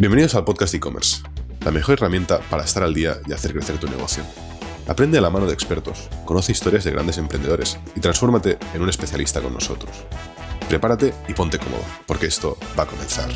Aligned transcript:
Bienvenidos 0.00 0.34
al 0.34 0.46
podcast 0.46 0.72
e-commerce, 0.72 1.22
la 1.62 1.70
mejor 1.70 1.92
herramienta 1.92 2.40
para 2.48 2.64
estar 2.64 2.82
al 2.82 2.94
día 2.94 3.18
y 3.26 3.34
hacer 3.34 3.52
crecer 3.52 3.76
tu 3.76 3.86
negocio. 3.86 4.22
Aprende 4.88 5.18
a 5.18 5.20
la 5.20 5.28
mano 5.28 5.44
de 5.44 5.52
expertos, 5.52 6.08
conoce 6.24 6.52
historias 6.52 6.84
de 6.84 6.90
grandes 6.90 7.18
emprendedores 7.18 7.78
y 7.94 8.00
transfórmate 8.00 8.56
en 8.72 8.80
un 8.80 8.88
especialista 8.88 9.42
con 9.42 9.52
nosotros. 9.52 10.06
Prepárate 10.70 11.12
y 11.28 11.34
ponte 11.34 11.58
cómodo, 11.58 11.84
porque 12.06 12.24
esto 12.24 12.56
va 12.78 12.84
a 12.84 12.86
comenzar. 12.86 13.28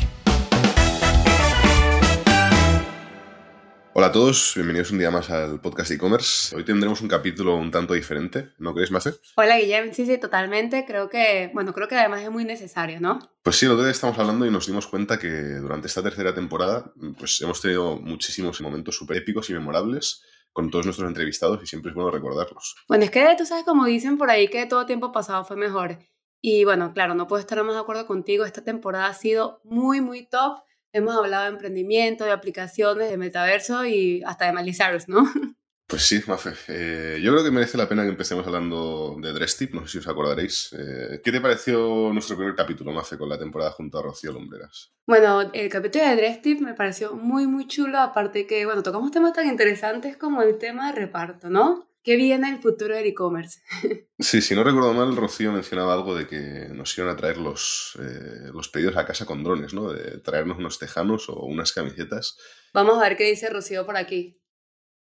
Hola 3.97 4.07
a 4.07 4.11
todos, 4.11 4.51
bienvenidos 4.55 4.91
un 4.91 4.97
día 4.97 5.09
más 5.09 5.29
al 5.29 5.61
podcast 5.61 5.89
e-commerce. 5.89 6.53
Hoy 6.53 6.65
tendremos 6.65 6.99
un 6.99 7.07
capítulo 7.07 7.55
un 7.55 7.71
tanto 7.71 7.93
diferente, 7.93 8.49
¿no 8.57 8.73
crees, 8.73 8.91
Mace? 8.91 9.13
Hola, 9.37 9.57
Guillem. 9.57 9.93
Sí, 9.93 10.05
sí, 10.05 10.17
totalmente. 10.17 10.83
Creo 10.85 11.09
que, 11.09 11.49
bueno, 11.53 11.73
creo 11.73 11.87
que 11.87 11.95
además 11.95 12.21
es 12.21 12.29
muy 12.29 12.43
necesario, 12.43 12.99
¿no? 12.99 13.19
Pues 13.41 13.55
sí, 13.55 13.65
otro 13.67 13.83
día 13.83 13.93
estamos 13.93 14.19
hablando 14.19 14.45
y 14.45 14.51
nos 14.51 14.67
dimos 14.67 14.87
cuenta 14.87 15.17
que 15.17 15.29
durante 15.29 15.87
esta 15.87 16.03
tercera 16.03 16.35
temporada, 16.35 16.91
pues 17.17 17.39
hemos 17.39 17.61
tenido 17.61 17.95
muchísimos 17.95 18.59
momentos 18.59 18.97
súper 18.97 19.15
épicos 19.15 19.49
y 19.49 19.53
memorables 19.53 20.23
con 20.51 20.69
todos 20.69 20.83
nuestros 20.83 21.07
entrevistados 21.07 21.63
y 21.63 21.65
siempre 21.65 21.91
es 21.91 21.95
bueno 21.95 22.11
recordarlos. 22.11 22.75
Bueno, 22.89 23.05
es 23.05 23.11
que 23.11 23.33
tú 23.37 23.45
sabes 23.45 23.63
como 23.63 23.85
dicen 23.85 24.17
por 24.17 24.29
ahí 24.29 24.49
que 24.49 24.65
todo 24.65 24.85
tiempo 24.85 25.13
pasado 25.13 25.45
fue 25.45 25.55
mejor. 25.55 25.99
Y 26.41 26.65
bueno, 26.65 26.91
claro, 26.93 27.15
no 27.15 27.27
puedo 27.27 27.39
estar 27.39 27.63
más 27.63 27.75
de 27.75 27.79
acuerdo 27.79 28.05
contigo. 28.07 28.43
Esta 28.43 28.61
temporada 28.61 29.07
ha 29.07 29.13
sido 29.13 29.61
muy, 29.63 30.01
muy 30.01 30.27
top 30.27 30.65
Hemos 30.95 31.13
hablado 31.17 31.43
de 31.43 31.49
emprendimiento, 31.49 32.23
de 32.23 32.31
aplicaciones, 32.31 33.09
de 33.09 33.17
metaverso 33.17 33.85
y 33.85 34.23
hasta 34.25 34.45
de 34.45 34.53
Malisaurus, 34.53 35.09
¿no? 35.09 35.25
Pues 35.87 36.01
sí, 36.01 36.19
Mafe. 36.25 36.53
Eh, 36.67 37.19
yo 37.21 37.31
creo 37.31 37.43
que 37.43 37.51
merece 37.51 37.77
la 37.77 37.87
pena 37.87 38.01
que 38.01 38.09
empecemos 38.09 38.47
hablando 38.47 39.15
de 39.21 39.31
Dresstip, 39.33 39.75
no 39.75 39.81
sé 39.81 39.87
si 39.87 39.97
os 39.99 40.07
acordaréis. 40.07 40.73
Eh, 40.73 41.21
¿Qué 41.23 41.31
te 41.31 41.39
pareció 41.39 42.11
nuestro 42.11 42.35
primer 42.35 42.55
capítulo, 42.55 42.91
Mafe, 42.91 43.19
con 43.19 43.29
la 43.29 43.37
temporada 43.37 43.69
junto 43.69 43.99
a 43.99 44.01
Rocío 44.01 44.31
Lombreras? 44.31 44.93
Bueno, 45.05 45.41
el 45.53 45.69
capítulo 45.69 46.05
de 46.05 46.15
Dresstip 46.15 46.59
me 46.61 46.73
pareció 46.73 47.13
muy, 47.13 47.45
muy 47.45 47.67
chulo, 47.67 47.99
aparte 47.99 48.47
que, 48.47 48.65
bueno, 48.65 48.81
tocamos 48.81 49.11
temas 49.11 49.33
tan 49.33 49.47
interesantes 49.47 50.17
como 50.17 50.41
el 50.41 50.57
tema 50.57 50.87
de 50.87 50.99
reparto, 50.99 51.51
¿no? 51.51 51.87
¿Qué 52.05 52.17
viene 52.17 52.47
el 52.49 52.59
futuro 52.59 52.95
del 52.95 53.07
e-commerce? 53.07 53.59
Sí, 54.17 54.41
si 54.41 54.55
no 54.55 54.63
recuerdo 54.63 54.93
mal, 54.93 55.13
Rocío 55.13 55.51
mencionaba 55.51 55.93
algo 55.93 56.15
de 56.15 56.25
que 56.25 56.69
nos 56.73 56.97
iban 56.97 57.09
a 57.09 57.17
traer 57.17 57.35
los, 57.35 57.97
eh, 57.99 58.49
los 58.53 58.69
pedidos 58.69 58.95
a 58.95 59.05
casa 59.05 59.25
con 59.25 59.43
drones, 59.43 59.73
¿no? 59.73 59.91
De 59.91 60.19
traernos 60.19 60.57
unos 60.57 60.79
tejanos 60.79 61.27
o 61.27 61.43
unas 61.43 61.73
camisetas. 61.73 62.37
Vamos 62.73 62.97
a 62.97 63.01
ver 63.01 63.17
qué 63.17 63.25
dice 63.25 63.49
Rocío 63.49 63.85
por 63.85 63.97
aquí. 63.97 64.41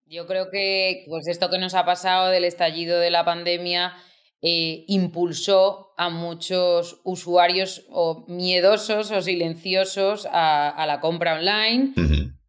Yo 0.05 0.27
creo 0.27 0.52
que 0.52 1.05
pues 1.08 1.27
esto 1.27 1.50
que 1.50 1.58
nos 1.58 1.73
ha 1.73 1.86
pasado 1.86 2.30
del 2.30 2.44
estallido 2.44 3.00
de 3.00 3.09
la 3.09 3.25
pandemia 3.25 3.95
eh, 4.44 4.86
impulsó 4.88 5.94
a 5.97 6.09
muchos 6.09 7.02
usuarios 7.03 7.88
o 7.89 8.25
miedosos 8.27 9.09
o 9.09 9.22
silenciosos 9.23 10.27
a, 10.31 10.86
la 10.86 11.00
compra 11.00 11.33
online 11.33 11.94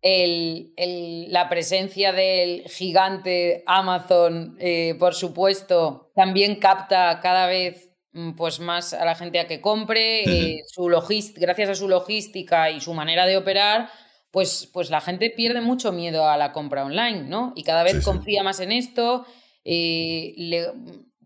el, 0.02 1.30
la 1.30 1.48
presencia 1.48 2.12
del 2.12 2.62
gigante 2.68 3.62
Amazon, 3.66 4.56
eh, 4.58 4.96
por 4.98 5.14
supuesto, 5.14 6.10
también 6.14 6.56
capta 6.56 7.20
cada 7.20 7.46
vez 7.46 7.90
mm, 8.12 8.32
pues, 8.32 8.60
más 8.60 8.94
a 8.94 9.04
la 9.04 9.14
gente 9.14 9.38
a 9.40 9.46
que 9.46 9.60
compre. 9.60 10.22
Eh, 10.24 10.62
su 10.66 10.84
gracias 11.36 11.68
a 11.68 11.74
su 11.74 11.88
logística 11.88 12.70
y 12.70 12.80
su 12.80 12.94
manera 12.94 13.26
de 13.26 13.36
operar, 13.36 13.90
pues, 14.30 14.68
pues 14.72 14.90
la 14.90 15.00
gente 15.00 15.30
pierde 15.30 15.60
mucho 15.60 15.92
miedo 15.92 16.28
a 16.28 16.36
la 16.36 16.52
compra 16.52 16.84
online, 16.84 17.22
¿no? 17.22 17.52
Y 17.56 17.62
cada 17.64 17.82
vez 17.82 18.04
confía 18.04 18.42
más 18.42 18.60
en 18.60 18.72
esto. 18.72 19.26
Eh, 19.64 20.34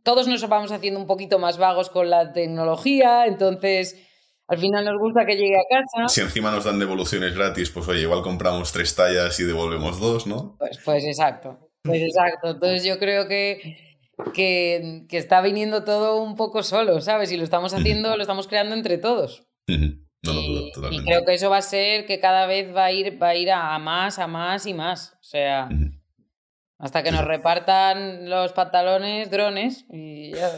todos 0.02 0.27
nos 0.27 0.47
vamos 0.48 0.72
haciendo 0.72 0.98
un 0.98 1.06
poquito 1.06 1.39
más 1.39 1.58
vagos 1.58 1.91
con 1.91 2.11
la 2.11 2.33
tecnología, 2.33 3.27
entonces 3.27 3.97
al 4.47 4.59
final 4.59 4.84
nos 4.84 4.98
gusta 4.98 5.25
que 5.25 5.37
llegue 5.37 5.56
a 5.56 5.64
casa. 5.69 6.09
Si 6.09 6.20
encima 6.20 6.50
nos 6.50 6.64
dan 6.64 6.78
devoluciones 6.78 7.34
gratis, 7.34 7.70
pues 7.70 7.89
oye, 7.89 8.03
igual 8.03 8.23
compramos 8.23 8.73
tres 8.73 8.95
tallas 8.95 9.39
y 9.41 9.45
devolvemos 9.45 9.98
dos, 10.01 10.27
¿no? 10.27 10.56
Pues, 10.59 10.78
pues 10.84 11.05
exacto, 11.05 11.70
pues 11.83 12.02
exacto. 12.02 12.51
Entonces 12.51 12.85
yo 12.85 12.98
creo 12.98 13.27
que, 13.27 13.96
que, 14.35 15.07
está 15.11 15.41
viniendo 15.41 15.85
todo 15.85 16.23
un 16.23 16.36
poco 16.36 16.63
solo, 16.63 17.01
¿sabes? 17.01 17.33
Y 17.33 17.36
lo 17.39 17.45
estamos 17.45 17.73
haciendo, 17.73 18.17
lo 18.17 18.23
estamos 18.23 18.46
creando 18.46 18.74
entre 18.74 18.98
todos. 18.98 19.46
No, 19.67 20.33
y, 20.33 20.73
y, 20.91 21.05
creo 21.05 21.24
que 21.24 21.35
eso 21.35 21.51
va 21.51 21.58
a 21.58 21.63
ser 21.63 22.07
que 22.07 22.20
cada 22.20 22.47
vez 22.47 22.74
va 22.74 22.86
a 22.86 22.92
ir, 22.92 23.23
va 23.23 23.29
a, 23.29 23.36
ir 23.36 23.51
a, 23.51 23.79
más, 23.79 24.18
a 24.18 24.27
más 24.27 24.67
y 24.67 24.74
más. 24.74 25.13
O 25.20 25.24
sea, 25.24 25.68
hasta 26.79 27.02
que 27.02 27.13
nos 27.13 27.24
repartan 27.24 28.29
los 28.29 28.52
pantalones 28.52 29.30
drones 29.30 29.86
y 29.91 30.33
ya... 30.33 30.51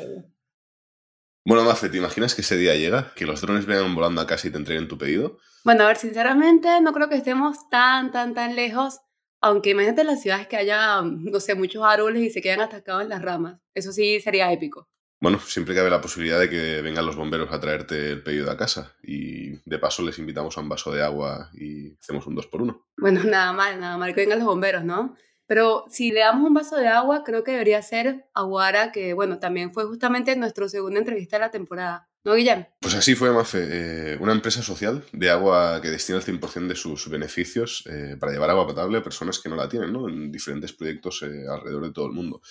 Bueno, 1.47 1.63
Mafe, 1.63 1.89
¿te 1.89 1.99
imaginas 1.99 2.35
que 2.35 2.41
ese 2.41 2.57
día 2.57 2.75
llega? 2.75 3.13
Que 3.15 3.25
los 3.25 3.41
drones 3.41 3.67
vengan 3.67 3.95
volando 3.95 4.21
a 4.21 4.27
casa 4.27 4.49
y 4.49 4.51
te 4.51 4.57
entreguen 4.57 4.89
tu 4.89 4.99
pedido. 4.99 5.39
Bueno, 5.63 5.85
a 5.85 5.87
ver, 5.87 5.97
sinceramente 5.97 6.81
no 6.81 6.93
creo 6.93 7.09
que 7.09 7.15
estemos 7.15 7.69
tan, 7.71 8.11
tan, 8.11 8.35
tan 8.35 8.57
lejos. 8.57 8.99
Aunque 9.41 9.71
imagínate 9.71 10.03
las 10.03 10.21
ciudades 10.21 10.49
que 10.49 10.57
haya, 10.57 11.03
no 11.03 11.39
sé, 11.39 11.55
muchos 11.55 11.85
árboles 11.85 12.25
y 12.25 12.31
se 12.31 12.43
quedan 12.43 12.63
atacados 12.63 13.05
en 13.05 13.11
las 13.11 13.23
ramas. 13.23 13.61
Eso 13.75 13.93
sí 13.93 14.19
sería 14.19 14.53
épico. 14.53 14.89
Bueno, 15.21 15.39
siempre 15.39 15.77
cabe 15.77 15.89
la 15.89 16.01
posibilidad 16.01 16.41
de 16.41 16.51
que 16.51 16.83
vengan 16.83 17.07
los 17.07 17.15
bomberos 17.15 17.53
a 17.53 17.61
traerte 17.61 18.11
el 18.11 18.25
pedido 18.25 18.51
a 18.51 18.57
casa. 18.57 18.97
Y 19.05 19.53
de 19.71 19.79
paso 19.79 20.03
les 20.03 20.19
invitamos 20.19 20.59
a 20.59 20.63
un 20.63 20.69
vaso 20.69 20.93
de 20.93 21.05
agua 21.05 21.51
y 21.55 21.95
hacemos 21.95 22.27
un 22.27 22.35
dos 22.35 22.49
por 22.49 22.63
uno. 22.63 22.89
Bueno, 22.97 23.21
nada 23.25 23.53
mal, 23.53 23.79
nada 23.79 23.97
mal 23.97 24.13
que 24.13 24.23
vengan 24.23 24.41
los 24.41 24.49
bomberos, 24.49 24.83
¿no? 24.83 25.15
Pero 25.47 25.85
si 25.89 26.11
le 26.11 26.21
damos 26.21 26.47
un 26.47 26.55
vaso 26.55 26.77
de 26.77 26.89
agua, 26.89 27.23
creo 27.25 27.45
que 27.45 27.53
debería 27.53 27.81
ser 27.83 28.27
Aguara, 28.35 28.91
que 28.91 29.15
bueno, 29.15 29.39
también 29.39 29.73
fue 29.73 29.85
justamente 29.85 30.35
nuestra 30.37 30.69
segunda 30.69 30.99
entrevista 30.99 31.37
de 31.37 31.41
la 31.41 31.51
temporada. 31.51 32.09
¿No, 32.25 32.35
Guillem? 32.35 32.67
Pues 32.81 32.95
así 32.95 33.15
fue, 33.15 33.33
Mafe. 33.33 33.69
Eh, 33.71 34.19
una 34.19 34.33
empresa 34.33 34.61
social 34.61 35.05
de 35.13 35.31
agua 35.31 35.81
que 35.81 35.91
destina 35.91 36.19
el 36.19 36.25
100% 36.25 36.67
de 36.67 36.75
sus 36.75 37.09
beneficios 37.09 37.85
eh, 37.87 38.17
para 38.19 38.33
llevar 38.33 38.51
agua 38.51 38.67
potable 38.67 38.99
a 38.99 39.05
personas 39.05 39.39
que 39.39 39.49
no 39.49 39.55
la 39.55 39.69
tienen, 39.69 39.93
¿no? 39.93 40.09
En 40.09 40.33
diferentes 40.33 40.73
proyectos 40.73 41.23
eh, 41.23 41.45
alrededor 41.49 41.85
de 41.85 41.93
todo 41.93 42.07
el 42.07 42.13
mundo. 42.13 42.43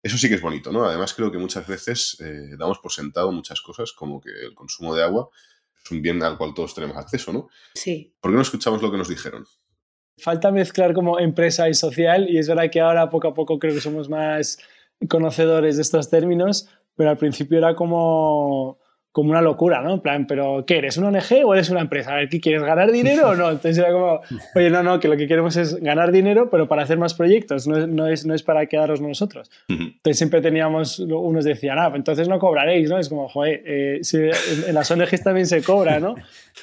Eso 0.00 0.16
sí 0.16 0.28
que 0.28 0.36
es 0.36 0.40
bonito, 0.40 0.70
¿no? 0.70 0.84
Además 0.84 1.12
creo 1.12 1.32
que 1.32 1.38
muchas 1.38 1.66
veces 1.66 2.16
damos 2.56 2.78
por 2.78 2.90
sentado 2.90 3.30
muchas 3.32 3.60
cosas, 3.60 3.92
como 3.92 4.18
que 4.18 4.30
el 4.30 4.54
consumo 4.54 4.94
de 4.94 5.02
agua 5.02 5.28
es 5.84 5.90
un 5.90 6.00
bien 6.00 6.22
al 6.22 6.38
cual 6.38 6.54
todos 6.54 6.74
tenemos 6.74 6.96
acceso, 6.96 7.32
¿no? 7.32 7.48
Sí. 7.74 8.14
¿Por 8.20 8.30
qué 8.30 8.36
no 8.36 8.42
escuchamos 8.42 8.80
lo 8.80 8.90
que 8.90 8.96
nos 8.96 9.08
dijeron? 9.08 9.44
Falta 10.20 10.50
mezclar 10.50 10.92
como 10.92 11.18
empresa 11.18 11.68
y 11.68 11.74
social 11.74 12.28
y 12.28 12.38
es 12.38 12.48
verdad 12.48 12.70
que 12.70 12.80
ahora 12.80 13.10
poco 13.10 13.28
a 13.28 13.34
poco 13.34 13.58
creo 13.58 13.74
que 13.74 13.80
somos 13.80 14.08
más 14.08 14.58
conocedores 15.08 15.76
de 15.76 15.82
estos 15.82 16.10
términos, 16.10 16.68
pero 16.96 17.10
al 17.10 17.16
principio 17.16 17.58
era 17.58 17.74
como 17.74 18.79
como 19.12 19.30
una 19.30 19.42
locura, 19.42 19.82
¿no? 19.82 19.94
En 19.94 20.00
plan, 20.00 20.26
pero 20.26 20.64
¿qué 20.64 20.78
eres? 20.78 20.96
¿Una 20.96 21.08
ONG 21.08 21.44
o 21.44 21.52
eres 21.52 21.68
una 21.68 21.80
empresa? 21.80 22.12
A 22.12 22.16
ver, 22.16 22.28
¿qué 22.28 22.40
quieres? 22.40 22.62
¿Ganar 22.62 22.92
dinero 22.92 23.30
o 23.30 23.34
no? 23.34 23.50
Entonces 23.50 23.78
era 23.78 23.90
como, 23.90 24.20
oye, 24.54 24.70
no, 24.70 24.84
no, 24.84 25.00
que 25.00 25.08
lo 25.08 25.16
que 25.16 25.26
queremos 25.26 25.56
es 25.56 25.74
ganar 25.76 26.12
dinero, 26.12 26.48
pero 26.48 26.68
para 26.68 26.84
hacer 26.84 26.96
más 26.96 27.14
proyectos, 27.14 27.66
no 27.66 27.76
es, 27.76 27.88
no 27.88 28.06
es, 28.06 28.24
no 28.24 28.34
es 28.34 28.44
para 28.44 28.66
quedaros 28.66 29.00
nosotros. 29.00 29.50
Entonces 29.68 30.16
siempre 30.16 30.40
teníamos, 30.40 31.00
unos 31.00 31.44
decían, 31.44 31.78
ah, 31.80 31.90
entonces 31.92 32.28
no 32.28 32.38
cobraréis, 32.38 32.88
¿no? 32.88 32.98
Es 32.98 33.08
como, 33.08 33.28
joder, 33.28 33.62
eh, 33.66 33.98
si 34.02 34.18
en, 34.18 34.74
las 34.74 34.88
ONGs 34.90 35.24
también 35.24 35.46
se 35.46 35.60
cobra, 35.60 35.98
¿no? 35.98 36.14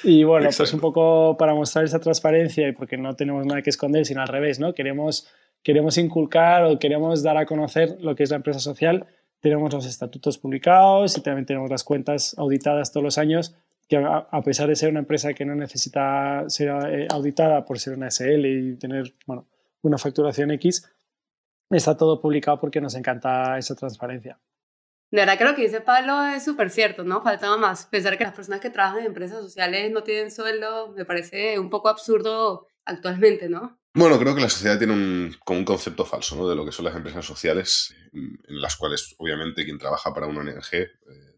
Y 0.02 0.24
bueno, 0.24 0.48
pues 0.56 0.72
un 0.72 0.80
poco 0.80 1.36
para 1.36 1.54
mostrar 1.54 1.84
esa 1.84 1.98
transparencia 1.98 2.66
y 2.66 2.72
porque 2.72 2.96
no 2.96 3.14
tenemos 3.14 3.44
nada 3.44 3.60
que 3.60 3.70
esconder, 3.70 4.06
sino 4.06 4.22
al 4.22 4.28
revés, 4.28 4.58
¿no? 4.58 4.72
Queremos, 4.72 5.28
queremos 5.62 5.98
inculcar 5.98 6.64
o 6.64 6.78
queremos 6.78 7.22
dar 7.22 7.36
a 7.36 7.44
conocer 7.44 7.98
lo 8.00 8.14
que 8.14 8.22
es 8.22 8.30
la 8.30 8.36
empresa 8.36 8.60
social 8.60 9.06
tenemos 9.40 9.72
los 9.72 9.86
estatutos 9.86 10.38
publicados 10.38 11.16
y 11.16 11.22
también 11.22 11.46
tenemos 11.46 11.70
las 11.70 11.84
cuentas 11.84 12.34
auditadas 12.38 12.92
todos 12.92 13.04
los 13.04 13.18
años, 13.18 13.54
que 13.88 13.96
a 13.96 14.42
pesar 14.42 14.68
de 14.68 14.76
ser 14.76 14.90
una 14.90 15.00
empresa 15.00 15.32
que 15.32 15.44
no 15.44 15.54
necesita 15.54 16.44
ser 16.48 16.68
eh, 16.88 17.08
auditada 17.10 17.64
por 17.64 17.78
ser 17.78 17.94
una 17.94 18.10
SL 18.10 18.44
y 18.44 18.76
tener 18.76 19.14
bueno, 19.26 19.46
una 19.82 19.96
facturación 19.96 20.50
X, 20.50 20.90
está 21.70 21.96
todo 21.96 22.20
publicado 22.20 22.60
porque 22.60 22.80
nos 22.80 22.94
encanta 22.94 23.56
esa 23.56 23.74
transparencia. 23.74 24.38
De 25.10 25.20
verdad 25.20 25.38
que 25.38 25.44
lo 25.44 25.54
que 25.54 25.62
dice 25.62 25.80
Pablo 25.80 26.22
es 26.26 26.44
súper 26.44 26.68
cierto, 26.68 27.02
¿no? 27.02 27.22
Faltaba 27.22 27.56
más. 27.56 27.86
Pensar 27.86 28.18
que 28.18 28.24
las 28.24 28.34
personas 28.34 28.60
que 28.60 28.68
trabajan 28.68 29.00
en 29.00 29.06
empresas 29.06 29.40
sociales 29.40 29.90
no 29.90 30.02
tienen 30.02 30.30
sueldo 30.30 30.92
me 30.94 31.06
parece 31.06 31.58
un 31.58 31.70
poco 31.70 31.88
absurdo 31.88 32.66
actualmente, 32.84 33.48
¿no? 33.48 33.78
Bueno, 33.98 34.16
creo 34.16 34.32
que 34.32 34.40
la 34.40 34.48
sociedad 34.48 34.78
tiene 34.78 34.92
un, 34.92 35.36
como 35.44 35.58
un 35.58 35.64
concepto 35.64 36.04
falso 36.04 36.36
¿no? 36.36 36.48
de 36.48 36.54
lo 36.54 36.64
que 36.64 36.70
son 36.70 36.84
las 36.84 36.94
empresas 36.94 37.26
sociales, 37.26 37.92
en 38.12 38.38
las 38.62 38.76
cuales 38.76 39.16
obviamente 39.18 39.64
quien 39.64 39.76
trabaja 39.76 40.14
para 40.14 40.28
una 40.28 40.40
ONG 40.40 40.72
eh, 40.72 40.88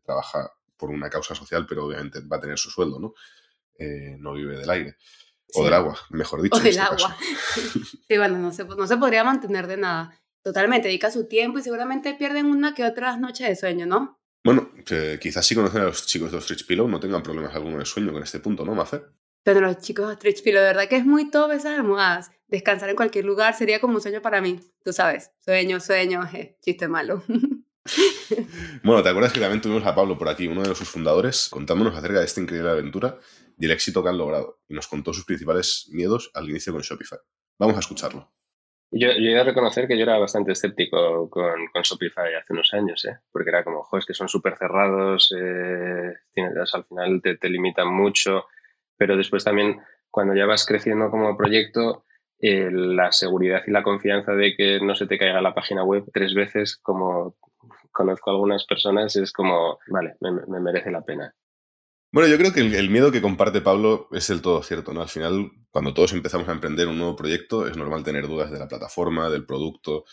trabaja 0.04 0.52
por 0.76 0.90
una 0.90 1.08
causa 1.08 1.34
social, 1.34 1.64
pero 1.66 1.86
obviamente 1.86 2.20
va 2.20 2.36
a 2.36 2.40
tener 2.40 2.58
su 2.58 2.70
sueldo, 2.70 3.00
¿no? 3.00 3.14
Eh, 3.78 4.16
no 4.18 4.34
vive 4.34 4.58
del 4.58 4.68
aire. 4.68 4.96
O 5.54 5.64
del 5.64 5.72
agua, 5.72 5.98
mejor 6.10 6.42
dicho. 6.42 6.56
O 6.56 6.60
del 6.60 6.68
este 6.68 6.82
agua. 6.82 7.16
sí, 8.08 8.18
bueno, 8.18 8.36
no 8.36 8.52
se, 8.52 8.64
no 8.64 8.86
se 8.86 8.96
podría 8.98 9.24
mantener 9.24 9.66
de 9.66 9.78
nada. 9.78 10.20
Totalmente, 10.42 10.88
dedica 10.88 11.10
su 11.10 11.26
tiempo 11.26 11.60
y 11.60 11.62
seguramente 11.62 12.12
pierden 12.12 12.44
una 12.44 12.74
que 12.74 12.84
otras 12.84 13.18
noches 13.18 13.48
de 13.48 13.56
sueño, 13.56 13.86
¿no? 13.86 14.20
Bueno, 14.44 14.70
quizás 15.18 15.46
si 15.46 15.54
conocen 15.54 15.80
a 15.80 15.84
los 15.84 16.06
chicos 16.06 16.30
de 16.30 16.36
Ostrich 16.36 16.66
Pillow 16.66 16.88
no 16.88 17.00
tengan 17.00 17.22
problemas 17.22 17.54
alguno 17.54 17.78
de 17.78 17.86
sueño 17.86 18.12
con 18.12 18.22
este 18.22 18.40
punto, 18.40 18.66
¿no, 18.66 18.74
Mafe? 18.74 19.02
Pero 19.42 19.60
los 19.60 19.78
chicos 19.78 20.18
Pillow, 20.18 20.60
de 20.60 20.66
verdad 20.66 20.88
que 20.88 20.96
es 20.96 21.06
muy 21.06 21.30
top 21.30 21.52
esas 21.52 21.78
almohadas 21.78 22.30
descansar 22.50 22.90
en 22.90 22.96
cualquier 22.96 23.24
lugar 23.24 23.54
sería 23.54 23.80
como 23.80 23.94
un 23.94 24.00
sueño 24.00 24.20
para 24.20 24.40
mí. 24.40 24.60
Tú 24.84 24.92
sabes, 24.92 25.30
sueño, 25.38 25.80
sueño, 25.80 26.28
chiste 26.60 26.88
malo. 26.88 27.22
bueno, 28.82 29.02
¿te 29.02 29.08
acuerdas 29.08 29.32
que 29.32 29.40
también 29.40 29.60
tuvimos 29.60 29.86
a 29.86 29.94
Pablo 29.94 30.18
por 30.18 30.28
aquí, 30.28 30.46
uno 30.46 30.62
de 30.62 30.74
sus 30.74 30.88
fundadores, 30.88 31.48
contándonos 31.48 31.96
acerca 31.96 32.18
de 32.18 32.24
esta 32.26 32.40
increíble 32.40 32.70
aventura 32.70 33.18
y 33.58 33.66
el 33.66 33.70
éxito 33.70 34.02
que 34.02 34.08
han 34.08 34.18
logrado, 34.18 34.60
y 34.68 34.74
nos 34.74 34.88
contó 34.88 35.12
sus 35.12 35.24
principales 35.24 35.88
miedos 35.92 36.30
al 36.34 36.48
inicio 36.48 36.72
con 36.72 36.82
Shopify. 36.82 37.18
Vamos 37.58 37.76
a 37.76 37.80
escucharlo. 37.80 38.32
Yo, 38.92 39.08
yo 39.12 39.30
he 39.30 39.34
de 39.34 39.44
reconocer 39.44 39.86
que 39.86 39.96
yo 39.96 40.02
era 40.02 40.18
bastante 40.18 40.50
escéptico 40.52 41.30
con, 41.30 41.66
con 41.72 41.82
Shopify 41.82 42.34
hace 42.34 42.52
unos 42.52 42.74
años, 42.74 43.04
¿eh? 43.04 43.18
porque 43.30 43.50
era 43.50 43.62
como, 43.62 43.84
joder, 43.84 44.00
es 44.00 44.06
que 44.06 44.14
son 44.14 44.28
súper 44.28 44.56
cerrados, 44.56 45.32
eh, 45.38 46.12
al 46.72 46.84
final 46.84 47.20
te, 47.22 47.36
te, 47.36 47.48
limitan 47.48 47.86
mucho, 47.86 48.46
pero 49.00 49.16
después 49.16 49.44
también 49.44 49.80
cuando 50.10 50.34
ya 50.34 50.44
vas 50.44 50.66
creciendo 50.66 51.10
como 51.10 51.34
proyecto, 51.34 52.04
eh, 52.38 52.68
la 52.70 53.12
seguridad 53.12 53.62
y 53.66 53.70
la 53.70 53.82
confianza 53.82 54.32
de 54.32 54.54
que 54.54 54.78
no 54.80 54.94
se 54.94 55.06
te 55.06 55.16
caiga 55.16 55.40
la 55.40 55.54
página 55.54 55.84
web 55.84 56.04
tres 56.12 56.34
veces, 56.34 56.76
como 56.76 57.34
conozco 57.90 58.28
a 58.28 58.34
algunas 58.34 58.66
personas, 58.66 59.16
es 59.16 59.32
como, 59.32 59.78
vale, 59.88 60.16
me, 60.20 60.32
me 60.32 60.60
merece 60.60 60.90
la 60.90 61.00
pena. 61.00 61.34
Bueno, 62.12 62.28
yo 62.28 62.36
creo 62.36 62.52
que 62.52 62.60
el, 62.60 62.90
miedo 62.90 63.10
que 63.10 63.22
comparte 63.22 63.62
Pablo 63.62 64.08
es 64.12 64.28
del 64.28 64.42
todo 64.42 64.62
cierto, 64.62 64.92
¿no? 64.92 65.00
Al 65.00 65.08
final, 65.08 65.50
cuando 65.70 65.94
todos 65.94 66.12
empezamos 66.12 66.46
a 66.48 66.52
emprender 66.52 66.86
un 66.86 66.98
nuevo 66.98 67.16
proyecto, 67.16 67.66
es 67.66 67.76
normal 67.78 68.04
tener 68.04 68.26
dudas 68.26 68.50
de 68.50 68.58
la 68.58 68.68
plataforma, 68.68 69.30
del 69.30 69.46
producto, 69.46 70.04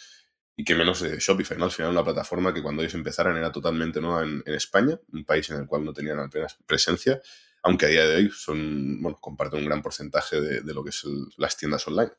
y 0.55 0.63
que 0.63 0.75
menos 0.75 1.01
de 1.01 1.17
Shopify, 1.19 1.57
¿no? 1.57 1.65
Al 1.65 1.71
final, 1.71 1.91
una 1.91 2.05
plataforma 2.05 2.53
que 2.53 2.63
cuando 2.63 2.83
ellos 2.83 2.93
empezaron 2.93 3.35
era 3.35 3.51
totalmente 3.51 3.99
nueva 3.99 4.23
en, 4.23 4.43
España, 4.45 4.97
un 5.11 5.25
país 5.25 5.49
en 5.49 5.57
el 5.57 5.67
cual 5.67 5.83
no 5.83 5.91
tenían 5.91 6.19
apenas 6.19 6.57
presencia, 6.65 7.19
aunque 7.63 7.85
a 7.85 7.89
día 7.89 8.07
de 8.07 8.15
hoy 8.15 8.29
son, 8.29 9.01
bueno, 9.01 9.17
comparten 9.19 9.59
un 9.59 9.65
gran 9.65 9.81
porcentaje 9.81 10.39
de, 10.39 10.73
lo 10.73 10.83
que 10.83 10.91
son 10.91 11.29
las 11.37 11.57
tiendas 11.57 11.87
online. 11.87 12.11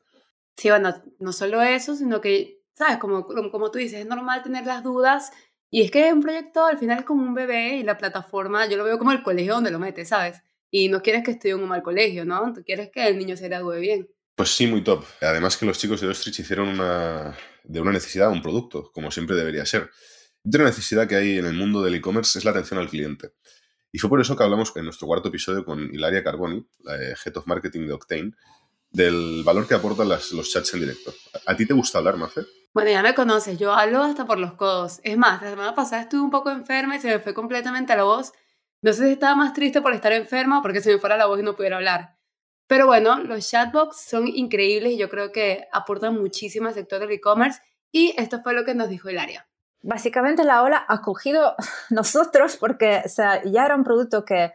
Sí, 0.55 0.69
bueno, 0.69 1.01
no 1.19 1.31
solo 1.31 1.61
eso, 1.61 1.95
sino 1.95 2.21
que, 2.21 2.61
¿sabes? 2.73 2.97
Como, 2.97 3.25
como 3.25 3.71
tú 3.71 3.79
dices, 3.79 4.01
es 4.01 4.05
normal 4.05 4.43
tener 4.43 4.65
las 4.65 4.83
dudas 4.83 5.31
y 5.71 5.81
es 5.83 5.91
que 5.91 6.11
un 6.11 6.21
proyecto 6.21 6.65
al 6.65 6.79
final 6.79 6.99
es 6.99 7.05
como 7.05 7.23
un 7.23 7.33
bebé 7.33 7.77
y 7.77 7.83
la 7.83 7.97
plataforma, 7.97 8.67
yo 8.67 8.77
lo 8.77 8.83
veo 8.83 8.97
como 8.97 9.11
el 9.11 9.23
colegio 9.23 9.55
donde 9.55 9.71
lo 9.71 9.79
metes, 9.79 10.09
¿sabes? 10.09 10.41
Y 10.71 10.89
no 10.89 11.01
quieres 11.01 11.23
que 11.23 11.31
estudie 11.31 11.53
en 11.53 11.61
un 11.61 11.69
mal 11.69 11.83
colegio, 11.83 12.25
¿no? 12.25 12.53
Tú 12.53 12.63
quieres 12.63 12.89
que 12.91 13.07
el 13.07 13.17
niño 13.17 13.37
se 13.37 13.47
gradúe 13.47 13.79
bien. 13.79 14.09
Pues 14.35 14.49
sí, 14.49 14.67
muy 14.67 14.83
top. 14.83 15.03
Además 15.21 15.57
que 15.57 15.65
los 15.65 15.77
chicos 15.77 16.01
de 16.01 16.07
Ostrich 16.07 16.39
hicieron 16.39 16.69
una, 16.69 17.37
de 17.63 17.81
una 17.81 17.91
necesidad 17.91 18.31
un 18.31 18.41
producto, 18.41 18.91
como 18.93 19.11
siempre 19.11 19.35
debería 19.35 19.65
ser. 19.65 19.89
Otra 20.45 20.63
necesidad 20.63 21.07
que 21.07 21.15
hay 21.15 21.37
en 21.37 21.45
el 21.45 21.53
mundo 21.53 21.81
del 21.81 21.95
e-commerce 21.95 22.39
es 22.39 22.45
la 22.45 22.51
atención 22.51 22.79
al 22.79 22.89
cliente. 22.89 23.33
Y 23.91 23.97
fue 23.99 24.09
por 24.09 24.21
eso 24.21 24.35
que 24.35 24.43
hablamos 24.43 24.71
en 24.75 24.85
nuestro 24.85 25.07
cuarto 25.07 25.29
episodio 25.29 25.65
con 25.65 25.81
Hilaria 25.93 26.23
Carboni, 26.23 26.65
la 26.79 26.95
Head 26.95 27.37
of 27.37 27.47
Marketing 27.47 27.87
de 27.87 27.93
Octane, 27.93 28.31
del 28.91 29.43
valor 29.43 29.67
que 29.67 29.75
aportan 29.75 30.09
las, 30.09 30.31
los 30.31 30.51
chats 30.51 30.73
en 30.73 30.81
directo. 30.81 31.13
¿A 31.45 31.55
ti 31.55 31.65
te 31.65 31.73
gusta 31.73 31.97
hablar, 31.97 32.17
Mafe? 32.17 32.41
Bueno, 32.73 32.91
ya 32.91 33.01
me 33.01 33.15
conoces, 33.15 33.57
yo 33.57 33.73
hablo 33.73 34.03
hasta 34.03 34.25
por 34.25 34.37
los 34.37 34.53
codos. 34.53 34.99
Es 35.03 35.17
más, 35.17 35.41
la 35.41 35.49
semana 35.49 35.73
pasada 35.73 36.03
estuve 36.03 36.21
un 36.21 36.29
poco 36.29 36.51
enferma 36.51 36.95
y 36.95 36.99
se 36.99 37.07
me 37.07 37.19
fue 37.19 37.33
completamente 37.33 37.95
la 37.95 38.03
voz. 38.03 38.31
No 38.81 38.93
sé 38.93 39.07
si 39.07 39.13
estaba 39.13 39.35
más 39.35 39.53
triste 39.53 39.81
por 39.81 39.93
estar 39.93 40.13
enferma 40.13 40.59
o 40.59 40.61
porque 40.61 40.81
se 40.81 40.93
me 40.93 40.99
fuera 40.99 41.17
la 41.17 41.25
voz 41.25 41.39
y 41.39 41.43
no 41.43 41.55
pudiera 41.55 41.77
hablar. 41.77 42.17
Pero 42.67 42.85
bueno, 42.85 43.17
los 43.23 43.49
chatbots 43.49 44.05
son 44.07 44.27
increíbles 44.27 44.93
y 44.93 44.97
yo 44.97 45.09
creo 45.09 45.31
que 45.31 45.67
aportan 45.71 46.13
muchísimo 46.13 46.67
al 46.67 46.75
sector 46.75 46.99
del 46.99 47.11
e-commerce 47.11 47.59
y 47.91 48.13
esto 48.17 48.41
fue 48.43 48.53
lo 48.53 48.63
que 48.63 48.75
nos 48.75 48.89
dijo 48.89 49.09
Hilaria. 49.09 49.48
Básicamente 49.81 50.43
la 50.43 50.61
ola 50.61 50.83
ha 50.87 51.01
cogido 51.01 51.55
nosotros 51.89 52.57
porque 52.57 53.03
o 53.05 53.09
sea, 53.09 53.43
ya 53.43 53.65
era 53.65 53.75
un 53.75 53.83
producto 53.83 54.25
que 54.25 54.53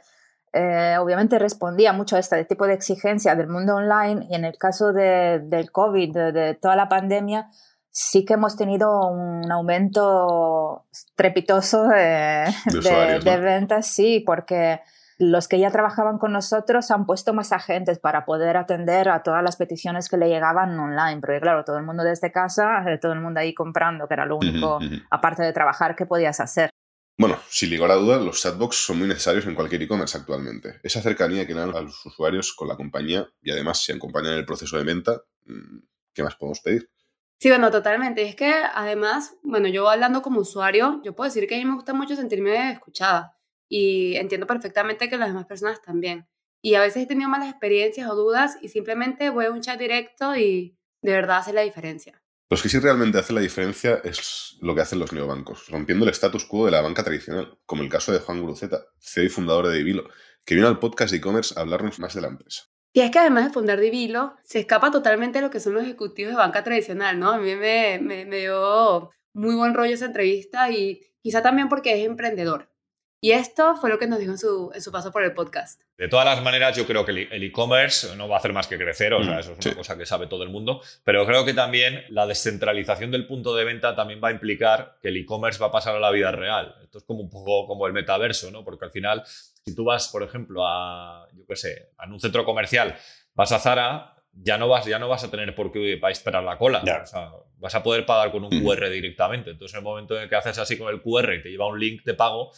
eh, 0.57 0.97
obviamente 1.01 1.39
respondía 1.41 1.93
mucho 1.93 2.15
a 2.15 2.21
este 2.21 2.45
tipo 2.45 2.65
de 2.67 2.75
exigencia 2.75 3.35
del 3.35 3.49
mundo 3.49 3.75
online 3.75 4.29
y 4.31 4.37
en 4.37 4.45
el 4.45 4.57
caso 4.57 4.93
de, 4.93 5.41
del 5.41 5.73
COVID, 5.73 6.17
de, 6.33 6.55
toda 6.55 6.77
la 6.77 6.89
pandemia, 6.89 7.51
sí 7.91 8.25
que 8.25 8.35
hemos 8.35 8.57
tenido 8.57 9.09
un 9.09 9.51
aumento 9.51 10.85
trepitoso 11.17 11.89
de, 11.89 12.45
de, 12.67 13.37
ventas, 13.39 13.89
sí, 13.89 14.23
porque 14.25 14.81
los 15.19 15.49
que 15.49 15.59
ya 15.59 15.71
trabajaban 15.71 16.19
con 16.19 16.33
nosotros 16.33 16.91
han 16.91 17.07
puesto 17.07 17.33
más 17.33 17.53
agentes 17.53 17.99
para 17.99 18.25
poder 18.25 18.57
atender 18.57 19.09
a 19.09 19.23
todas 19.23 19.43
las 19.43 19.57
peticiones 19.57 20.09
que 20.09 20.17
le 20.17 20.29
llegaban 20.29 20.79
online, 20.79 21.21
porque 21.21 21.41
claro, 21.41 21.65
todo 21.65 21.79
el 21.79 21.85
mundo 21.85 22.03
desde 22.03 22.33
casa, 22.33 22.85
eh, 22.91 22.99
todo 22.99 23.13
el 23.13 23.21
mundo 23.21 23.41
ahí 23.41 23.55
comprando, 23.55 24.09
que 24.09 24.15
era 24.15 24.27
lo 24.27 24.37
único, 24.37 24.79
aparte 25.11 25.43
de 25.43 25.53
trabajar, 25.53 25.95
que 25.95 26.07
podías 26.07 26.41
hacer. 26.41 26.71
Bueno, 27.17 27.39
sin 27.49 27.75
lugar 27.75 27.93
a 27.93 27.95
dudas, 27.95 28.21
los 28.21 28.43
chatbots 28.43 28.75
son 28.75 28.99
muy 28.99 29.07
necesarios 29.07 29.47
en 29.47 29.55
cualquier 29.55 29.83
e-commerce 29.83 30.19
actualmente. 30.19 30.81
Esa 30.83 31.01
cercanía 31.01 31.47
que 31.47 31.55
dan 31.55 31.75
a 31.75 31.81
los 31.81 32.05
usuarios 32.05 32.53
con 32.55 32.67
la 32.67 32.77
compañía 32.77 33.29
y 33.41 33.53
además 33.53 33.81
si 33.83 33.93
acompañan 33.93 34.33
el 34.33 34.45
proceso 34.45 34.77
de 34.77 34.85
venta, 34.85 35.23
mm, 35.47 35.79
¿qué 36.13 36.25
más 36.25 36.35
podemos 36.35 36.61
pedir? 36.61 36.91
Sí, 37.39 37.51
bueno, 37.51 37.71
totalmente. 37.71 38.23
Es 38.23 38.35
que 38.35 38.53
además, 38.75 39.37
bueno, 39.45 39.69
yo 39.69 39.89
hablando 39.89 40.23
como 40.23 40.41
usuario, 40.41 41.01
yo 41.05 41.15
puedo 41.15 41.29
decir 41.29 41.47
que 41.47 41.55
a 41.55 41.59
mí 41.59 41.65
me 41.65 41.75
gusta 41.75 41.95
mucho 41.95 42.17
sentirme 42.17 42.73
escuchada 42.73 43.37
y 43.77 44.15
entiendo 44.19 44.47
perfectamente 44.47 45.11
que 45.11 45.17
las 45.17 45.31
demás 45.31 45.47
personas 45.47 45.83
también. 45.83 46.29
Y 46.63 46.77
a 46.77 46.81
veces 46.81 47.03
he 47.03 47.07
tenido 47.07 47.29
malas 47.29 47.51
experiencias 47.51 48.09
o 48.09 48.15
dudas 48.15 48.57
y 48.63 48.69
simplemente 48.69 49.31
voy 49.31 49.47
a 49.47 49.51
un 49.51 49.63
chat 49.63 49.77
directo 49.81 50.37
y 50.37 50.79
de 51.03 51.11
verdad 51.11 51.39
hace 51.39 51.53
la 51.53 51.63
diferencia. 51.63 52.23
Los 52.49 52.63
que 52.63 52.69
sí 52.69 52.79
realmente 52.79 53.19
hacen 53.19 53.35
la 53.35 53.43
diferencia 53.43 54.01
es 54.05 54.59
lo 54.61 54.77
que 54.77 54.83
hacen 54.83 55.01
los 55.01 55.13
neobancos, 55.13 55.67
rompiendo 55.71 56.05
el 56.05 56.13
status 56.13 56.45
quo 56.45 56.67
de 56.67 56.71
la 56.71 56.83
banca 56.83 57.03
tradicional, 57.03 57.59
como 57.67 57.83
el 57.83 57.89
caso 57.89 58.13
de 58.13 58.21
Juan 58.21 58.41
Guruceta, 58.41 58.87
CEO 59.01 59.25
y 59.25 59.29
fundador 59.29 59.67
de 59.67 59.79
Divilo, 59.79 60.05
que 60.47 60.55
vino 60.55 60.69
al 60.69 60.79
podcast 60.79 61.11
de 61.11 61.17
e-commerce 61.17 61.53
a 61.57 61.63
hablarnos 61.63 61.99
más 61.99 62.15
de 62.15 62.21
la 62.21 62.29
empresa. 62.29 62.63
Y 62.93 63.01
es 63.01 63.11
que 63.11 63.19
además 63.19 63.47
de 63.47 63.53
fundar 63.53 63.81
Divilo, 63.81 64.37
se 64.45 64.61
escapa 64.61 64.93
totalmente 64.93 65.41
de 65.41 65.47
lo 65.47 65.51
que 65.51 65.59
son 65.59 65.75
los 65.75 65.83
ejecutivos 65.83 66.31
de 66.31 66.39
banca 66.39 66.63
tradicional, 66.63 67.19
¿no? 67.19 67.31
A 67.33 67.39
mí 67.39 67.57
me, 67.57 67.99
me, 68.01 68.25
me 68.25 68.39
dio 68.39 69.11
muy 69.33 69.57
buen 69.57 69.75
rollo 69.75 69.95
esa 69.95 70.07
entrevista 70.07 70.71
y 70.71 71.01
quizá 71.21 71.43
también 71.43 71.69
porque 71.69 71.99
es 72.01 72.07
emprendedor. 72.07 72.71
Y 73.25 73.33
esto 73.33 73.75
fue 73.77 73.89
lo 73.89 73.99
que 73.99 74.07
nos 74.07 74.19
dijo 74.19 74.33
en 74.33 74.37
su, 74.37 74.71
en 74.75 74.83
su 74.83 74.93
paso 74.93 75.11
por 75.11 75.23
el 75.23 75.33
podcast. 75.33 75.81
De 75.97 76.09
todas 76.09 76.27
las 76.27 76.43
maneras, 76.43 76.77
yo 76.77 76.87
creo 76.87 77.07
que 77.07 77.27
el 77.31 77.43
e-commerce 77.43 78.15
no 78.17 78.29
va 78.29 78.37
a 78.37 78.39
hacer 78.39 78.53
más 78.53 78.67
que 78.67 78.77
crecer, 78.77 79.15
o 79.15 79.25
sea, 79.25 79.37
mm, 79.37 79.39
eso 79.39 79.57
es 79.59 79.65
una 79.65 79.77
cosa 79.77 79.97
que 79.97 80.05
sabe 80.05 80.27
todo 80.27 80.43
el 80.43 80.51
mundo, 80.51 80.83
pero 81.05 81.25
creo 81.25 81.43
que 81.47 81.55
también 81.55 82.05
la 82.11 82.27
descentralización 82.27 83.11
del 83.11 83.27
punto 83.27 83.57
de 83.57 83.65
venta 83.65 83.97
también 83.97 84.21
va 84.23 84.29
a 84.29 84.33
implicar 84.33 84.99
que 85.01 85.09
el 85.09 85.17
e-commerce 85.17 85.59
va 85.59 85.69
a 85.69 85.73
pasar 85.73 85.97
a 85.97 86.01
la 86.01 86.11
vida 86.11 86.33
real. 86.33 86.75
Esto 86.83 86.99
es 86.99 87.05
como 87.05 87.21
un 87.21 87.31
poco 87.31 87.67
como 87.67 87.87
el 87.87 87.95
metaverso, 87.95 88.51
¿no? 88.51 88.63
Porque 88.63 88.85
al 88.85 88.91
final, 88.91 89.23
si 89.25 89.75
tú 89.75 89.85
vas, 89.85 90.09
por 90.09 90.23
ejemplo, 90.23 90.67
a, 90.67 91.27
yo 91.33 91.47
qué 91.47 91.57
sé, 91.57 91.93
a 91.97 92.07
un 92.07 92.21
centro 92.21 92.45
comercial, 92.45 92.95
vas 93.33 93.53
a 93.53 93.59
Zara, 93.59 94.23
ya 94.35 94.59
no 94.59 94.69
vas, 94.69 94.85
ya 94.85 94.99
no 94.99 95.09
vas 95.09 95.25
a 95.25 95.31
tener 95.31 95.55
por 95.55 95.73
qué 95.73 95.99
esperar 96.11 96.45
la 96.45 96.59
cola. 96.59 96.83
O 97.03 97.07
sea, 97.07 97.31
vas 97.57 97.75
a 97.75 97.83
poder 97.83 98.05
pagar 98.05 98.31
con 98.31 98.45
un 98.45 98.51
QR 98.51 98.91
directamente. 98.91 99.53
Entonces, 99.53 99.75
en 99.75 99.79
el 99.79 99.85
momento 99.85 100.21
en 100.21 100.29
que 100.29 100.37
haces 100.37 100.59
así 100.59 100.77
con 100.77 100.93
el 100.93 101.01
QR 101.01 101.33
y 101.33 101.43
te 101.43 101.49
lleva 101.49 101.67
un 101.67 101.81
link 101.81 102.05
de 102.05 102.13
pago, 102.13 102.53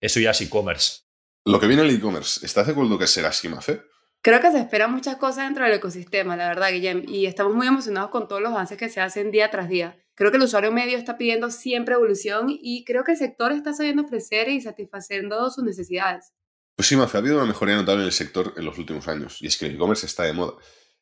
eso 0.00 0.20
ya 0.20 0.30
es 0.30 0.40
e-commerce. 0.40 1.00
Lo 1.44 1.58
que 1.60 1.66
viene 1.66 1.82
el 1.82 1.90
e-commerce, 1.90 2.44
¿estás 2.44 2.66
de 2.66 2.72
acuerdo 2.72 2.98
que 2.98 3.06
será 3.06 3.28
así, 3.28 3.48
Mafe? 3.48 3.82
Creo 4.22 4.40
que 4.40 4.50
se 4.50 4.58
esperan 4.58 4.92
muchas 4.92 5.16
cosas 5.16 5.46
dentro 5.46 5.64
del 5.64 5.74
ecosistema, 5.74 6.36
la 6.36 6.48
verdad, 6.48 6.70
Guillem, 6.70 7.04
y 7.08 7.24
estamos 7.24 7.54
muy 7.54 7.66
emocionados 7.66 8.10
con 8.10 8.28
todos 8.28 8.42
los 8.42 8.52
avances 8.52 8.76
que 8.76 8.90
se 8.90 9.00
hacen 9.00 9.30
día 9.30 9.50
tras 9.50 9.68
día. 9.68 9.98
Creo 10.14 10.30
que 10.30 10.36
el 10.36 10.42
usuario 10.42 10.70
medio 10.70 10.98
está 10.98 11.16
pidiendo 11.16 11.50
siempre 11.50 11.94
evolución 11.94 12.46
y 12.50 12.84
creo 12.84 13.04
que 13.04 13.12
el 13.12 13.18
sector 13.18 13.52
está 13.52 13.72
sabiendo 13.72 14.02
ofrecer 14.02 14.50
y 14.50 14.60
satisfaciendo 14.60 15.48
sus 15.48 15.64
necesidades. 15.64 16.34
Pues 16.76 16.88
sí, 16.88 16.96
Mafe, 16.96 17.16
ha 17.16 17.20
habido 17.20 17.36
una 17.36 17.46
mejoría 17.46 17.76
notable 17.76 18.02
en 18.02 18.06
el 18.06 18.12
sector 18.12 18.52
en 18.58 18.66
los 18.66 18.76
últimos 18.78 19.08
años, 19.08 19.40
y 19.40 19.46
es 19.46 19.56
que 19.56 19.66
el 19.66 19.76
e-commerce 19.76 20.04
está 20.04 20.24
de 20.24 20.34
moda. 20.34 20.54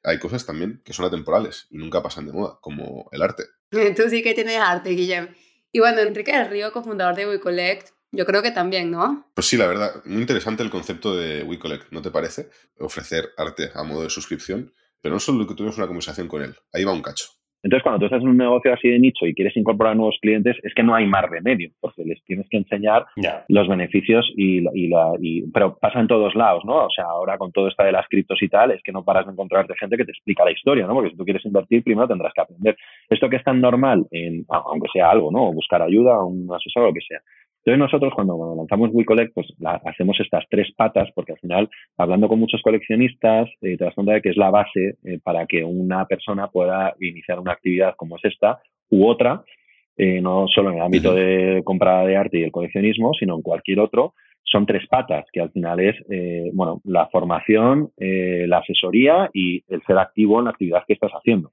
Hay 0.05 0.21
cosas 0.21 0.47
también 0.47 0.81
que 0.85 0.93
son 0.93 1.05
atemporales 1.05 1.67
y 1.71 1.79
nunca 1.79 2.01
pasan 2.01 2.27
de 2.27 2.33
moda, 2.33 2.59
como 2.61 3.09
el 3.11 3.23
arte. 3.23 3.45
Tú 3.97 4.09
sí 4.09 4.23
que 4.23 4.35
tienes 4.35 4.61
arte, 4.61 4.91
Guillem. 4.91 5.35
Y 5.73 5.81
bueno, 5.81 6.01
Enrique 6.01 6.33
del 6.33 6.49
Río, 6.49 6.73
cofundador 6.73 7.17
de 7.17 7.29
WeCollect, 7.29 7.89
yo 8.13 8.25
creo 8.25 8.43
que 8.43 8.51
también, 8.51 8.91
¿no? 8.91 9.27
Pues 9.35 9.47
sí, 9.47 9.57
la 9.57 9.67
verdad, 9.67 10.03
muy 10.05 10.23
interesante 10.23 10.63
el 10.63 10.71
concepto 10.71 11.17
de 11.17 11.43
WeCollect, 11.43 11.93
¿no 11.93 12.03
te 12.03 12.11
parece? 12.11 12.49
Ofrecer 12.79 13.31
arte 13.37 13.71
a 13.75 13.83
modo 13.85 14.03
de 14.03 14.11
suscripción, 14.11 14.73
pero 15.01 15.15
no 15.15 15.21
solo 15.21 15.47
que 15.47 15.55
tuvimos 15.55 15.77
una 15.79 15.87
conversación 15.87 16.29
con 16.29 16.43
él, 16.43 16.55
ahí 16.73 16.85
va 16.85 16.93
un 16.93 17.03
cacho. 17.03 17.29
Entonces, 17.63 17.83
cuando 17.83 17.99
tú 17.99 18.05
estás 18.05 18.23
en 18.23 18.29
un 18.29 18.37
negocio 18.37 18.73
así 18.73 18.89
de 18.89 19.01
nicho 19.01 19.27
y 19.27 19.35
quieres 19.35 19.57
incorporar 19.57 19.97
nuevos 19.97 20.17
clientes, 20.21 20.57
es 20.63 20.73
que 20.75 20.85
no 20.85 20.95
hay 20.95 21.07
más 21.07 21.29
remedio, 21.29 21.71
porque 21.81 22.05
les 22.05 22.23
tienes 22.25 22.49
que 22.49 22.57
enseñar 22.57 23.07
los 23.49 23.69
beneficios 23.69 24.31
y, 24.37 24.61
la, 24.89 25.13
pero 25.53 25.77
pasa 25.77 25.99
en 25.99 26.07
todos 26.07 26.37
lados, 26.37 26.65
¿no? 26.65 26.85
O 26.87 26.91
sea, 26.95 27.07
ahora 27.07 27.37
con 27.37 27.51
todo 27.51 27.67
esto 27.67 27.83
de 27.83 27.91
las 27.91 28.07
criptos 28.09 28.41
y 28.43 28.49
tal, 28.49 28.71
es 28.71 28.83
que 28.83 28.93
no 28.93 29.05
paras 29.05 29.27
de 29.27 29.33
encontrarte 29.33 29.75
gente 29.79 29.97
que 29.97 30.05
te 30.05 30.13
explica 30.13 30.45
la 30.45 30.53
historia, 30.53 30.87
¿no? 30.87 30.95
Porque 30.95 31.11
si 31.11 31.17
tú 31.17 31.25
quieres 31.25 31.45
invertir, 31.45 31.83
primero 31.83 32.07
tendrás 32.07 32.33
que 32.33 32.43
aprender. 32.43 32.77
Esto 33.11 33.29
que 33.29 33.37
es 33.37 33.45
tan 33.45 33.61
normal, 33.61 34.07
en, 34.13 34.45
aunque 34.49 34.89
sea 34.93 35.11
algo, 35.11 35.33
¿no? 35.33 35.49
O 35.49 35.53
buscar 35.53 35.83
ayuda, 35.83 36.23
un 36.23 36.49
asesor, 36.55 36.85
lo 36.85 36.95
que 36.95 37.01
sea. 37.01 37.21
Entonces 37.69 37.93
nosotros 37.93 38.15
cuando, 38.15 38.55
lanzamos 38.57 38.89
WeCollect, 38.95 39.35
pues 39.35 39.47
hacemos 39.85 40.19
estas 40.21 40.43
tres 40.49 40.73
patas, 40.75 41.11
porque 41.15 41.33
al 41.33 41.39
final, 41.39 41.69
hablando 41.99 42.27
con 42.27 42.41
muchos 42.41 42.63
coleccionistas, 42.63 43.47
eh, 43.61 43.77
te 43.77 43.85
das 43.85 43.95
cuenta 43.95 44.15
de 44.15 44.23
que 44.23 44.31
es 44.31 44.39
la 44.39 44.49
base 44.49 44.97
eh, 45.05 45.19
para 45.23 45.45
que 45.45 45.63
una 45.63 46.07
persona 46.07 46.49
pueda 46.49 46.95
iniciar 46.99 47.39
una 47.39 47.53
actividad 47.53 47.95
como 47.97 48.17
es 48.17 48.25
esta 48.25 48.59
u 48.89 49.07
otra, 49.07 49.43
eh, 49.99 50.19
no 50.23 50.47
solo 50.49 50.71
en 50.71 50.77
el 50.77 50.83
ámbito 50.83 51.15
de 51.15 51.61
compra 51.63 52.07
de 52.07 52.17
arte 52.17 52.39
y 52.39 52.45
el 52.45 52.53
coleccionismo, 52.53 53.13
sino 53.13 53.37
en 53.37 53.43
cualquier 53.43 53.81
otro, 53.81 54.15
son 54.45 54.65
tres 54.65 54.87
patas, 54.89 55.27
que 55.31 55.43
al 55.43 55.51
final 55.51 55.79
es 55.79 55.95
bueno, 56.55 56.81
la 56.85 57.07
formación, 57.09 57.91
la 57.99 58.59
asesoría 58.61 59.29
y 59.35 59.63
el 59.69 59.83
ser 59.87 59.99
activo 59.99 60.39
en 60.39 60.47
la 60.47 60.53
actividad 60.53 60.85
que 60.87 60.95
estás 60.95 61.13
haciendo. 61.13 61.51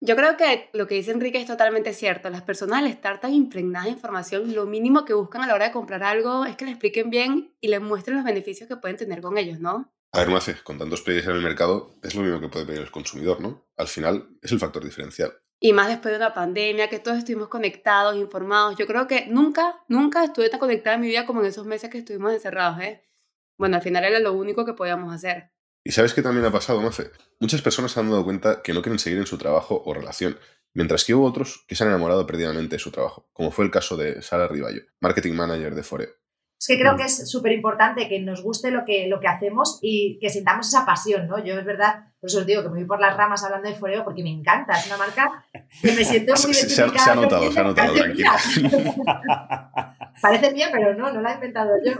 Yo 0.00 0.14
creo 0.14 0.36
que 0.36 0.70
lo 0.72 0.86
que 0.86 0.94
dice 0.94 1.10
Enrique 1.10 1.40
es 1.40 1.46
totalmente 1.46 1.92
cierto. 1.92 2.30
Las 2.30 2.42
personas 2.42 2.78
al 2.78 2.86
estar 2.86 3.20
tan 3.20 3.34
impregnadas 3.34 3.86
de 3.86 3.92
información, 3.92 4.54
lo 4.54 4.64
mínimo 4.64 5.04
que 5.04 5.12
buscan 5.12 5.42
a 5.42 5.46
la 5.46 5.54
hora 5.54 5.66
de 5.66 5.72
comprar 5.72 6.04
algo 6.04 6.44
es 6.44 6.56
que 6.56 6.64
le 6.64 6.70
expliquen 6.70 7.10
bien 7.10 7.52
y 7.60 7.68
les 7.68 7.80
muestren 7.80 8.16
los 8.16 8.24
beneficios 8.24 8.68
que 8.68 8.76
pueden 8.76 8.96
tener 8.96 9.20
con 9.20 9.38
ellos, 9.38 9.58
¿no? 9.58 9.92
A 10.12 10.20
ver, 10.20 10.28
Mace, 10.28 10.56
con 10.62 10.78
tantos 10.78 11.02
pedidos 11.02 11.26
en 11.26 11.32
el 11.32 11.42
mercado, 11.42 11.96
es 12.02 12.14
lo 12.14 12.22
mismo 12.22 12.40
que 12.40 12.48
puede 12.48 12.64
pedir 12.64 12.80
el 12.80 12.90
consumidor, 12.90 13.40
¿no? 13.40 13.66
Al 13.76 13.88
final 13.88 14.28
es 14.40 14.52
el 14.52 14.60
factor 14.60 14.84
diferencial. 14.84 15.32
Y 15.60 15.72
más 15.72 15.88
después 15.88 16.12
de 16.12 16.18
una 16.18 16.32
pandemia, 16.32 16.88
que 16.88 17.00
todos 17.00 17.18
estuvimos 17.18 17.48
conectados, 17.48 18.16
informados. 18.16 18.76
Yo 18.76 18.86
creo 18.86 19.08
que 19.08 19.26
nunca, 19.26 19.82
nunca 19.88 20.22
estuve 20.22 20.48
tan 20.48 20.60
conectada 20.60 20.94
en 20.94 21.02
mi 21.02 21.08
vida 21.08 21.26
como 21.26 21.40
en 21.40 21.46
esos 21.46 21.66
meses 21.66 21.90
que 21.90 21.98
estuvimos 21.98 22.32
encerrados, 22.32 22.80
¿eh? 22.80 23.04
Bueno, 23.58 23.76
al 23.76 23.82
final 23.82 24.04
era 24.04 24.20
lo 24.20 24.32
único 24.32 24.64
que 24.64 24.74
podíamos 24.74 25.12
hacer. 25.12 25.50
¿Y 25.88 25.92
sabes 25.92 26.12
qué 26.12 26.20
también 26.20 26.44
ha 26.44 26.52
pasado, 26.52 26.82
Mafe? 26.82 27.12
Muchas 27.40 27.62
personas 27.62 27.92
se 27.92 27.98
han 27.98 28.10
dado 28.10 28.22
cuenta 28.22 28.60
que 28.60 28.74
no 28.74 28.82
quieren 28.82 28.98
seguir 28.98 29.20
en 29.20 29.26
su 29.26 29.38
trabajo 29.38 29.82
o 29.86 29.94
relación, 29.94 30.38
mientras 30.74 31.02
que 31.06 31.14
hubo 31.14 31.24
otros 31.24 31.64
que 31.66 31.76
se 31.76 31.82
han 31.82 31.88
enamorado 31.88 32.26
perdidamente 32.26 32.76
de 32.76 32.78
su 32.78 32.90
trabajo, 32.90 33.30
como 33.32 33.50
fue 33.50 33.64
el 33.64 33.70
caso 33.70 33.96
de 33.96 34.20
Sara 34.20 34.46
Riballo, 34.48 34.82
marketing 35.00 35.32
manager 35.32 35.74
de 35.74 35.82
Foreo. 35.82 36.10
Es 36.58 36.66
que 36.66 36.78
creo 36.78 36.96
que 36.96 37.04
es 37.04 37.30
súper 37.30 37.52
importante 37.52 38.08
que 38.08 38.18
nos 38.18 38.42
guste 38.42 38.72
lo 38.72 38.84
que, 38.84 39.06
lo 39.06 39.20
que 39.20 39.28
hacemos 39.28 39.78
y 39.80 40.18
que 40.18 40.28
sintamos 40.28 40.66
esa 40.66 40.84
pasión, 40.84 41.28
¿no? 41.28 41.38
Yo 41.38 41.56
es 41.56 41.64
verdad, 41.64 42.06
por 42.20 42.28
eso 42.28 42.40
os 42.40 42.46
digo 42.46 42.62
que 42.62 42.68
me 42.68 42.78
voy 42.78 42.84
por 42.84 43.00
las 43.00 43.16
ramas 43.16 43.44
hablando 43.44 43.68
de 43.68 43.76
Foreo 43.76 44.02
porque 44.02 44.24
me 44.24 44.30
encanta, 44.30 44.72
es 44.76 44.86
una 44.88 44.96
marca 44.96 45.44
que 45.80 45.92
me 45.92 46.04
siento 46.04 46.34
muy 46.42 46.50
identificada. 46.56 46.98
Se, 46.98 47.10
ha 47.10 47.14
notado, 47.14 47.52
se 47.52 47.60
ha 47.60 47.62
notado, 47.62 47.94
tranquila. 47.94 48.36
Parece 50.20 50.52
mía, 50.52 50.68
pero 50.72 50.94
no, 50.94 51.12
no 51.12 51.20
la 51.20 51.30
he 51.30 51.34
inventado 51.34 51.70
yo. 51.84 51.92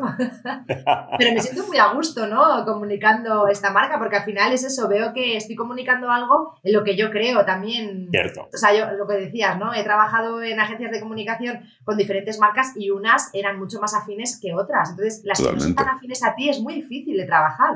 pero 1.19 1.33
me 1.33 1.41
siento 1.41 1.67
muy 1.67 1.79
a 1.79 1.93
gusto, 1.93 2.27
¿no? 2.27 2.65
Comunicando 2.65 3.47
esta 3.47 3.71
marca, 3.71 3.97
porque 3.99 4.17
al 4.17 4.25
final 4.25 4.53
es 4.53 4.65
eso, 4.65 4.89
veo 4.89 5.13
que 5.13 5.37
estoy 5.37 5.55
comunicando 5.55 6.11
algo 6.11 6.59
en 6.65 6.73
lo 6.73 6.83
que 6.83 6.97
yo 6.97 7.11
creo 7.11 7.45
también. 7.45 8.09
Cierto. 8.11 8.49
O 8.53 8.57
sea, 8.57 8.75
yo 8.75 8.97
lo 8.97 9.07
que 9.07 9.19
decías, 9.19 9.57
¿no? 9.57 9.73
He 9.73 9.85
trabajado 9.85 10.43
en 10.43 10.59
agencias 10.59 10.91
de 10.91 11.01
comunicación 11.01 11.61
con 11.85 11.97
diferentes 11.97 12.39
marcas 12.39 12.73
y 12.77 12.91
unas 12.91 13.31
eran 13.35 13.59
mucho 13.59 13.81
más 13.81 13.95
afines 13.95 14.41
que 14.41 14.48
otras. 14.55 14.91
Entonces, 14.91 15.23
las 15.25 15.41
que 15.41 15.53
no 15.53 15.61
son 15.61 15.75
tan 15.75 15.89
afines 15.89 16.25
a 16.25 16.35
ti 16.35 16.49
es 16.49 16.61
muy 16.61 16.75
difícil 16.75 17.17
de 17.17 17.27
trabajar. 17.27 17.75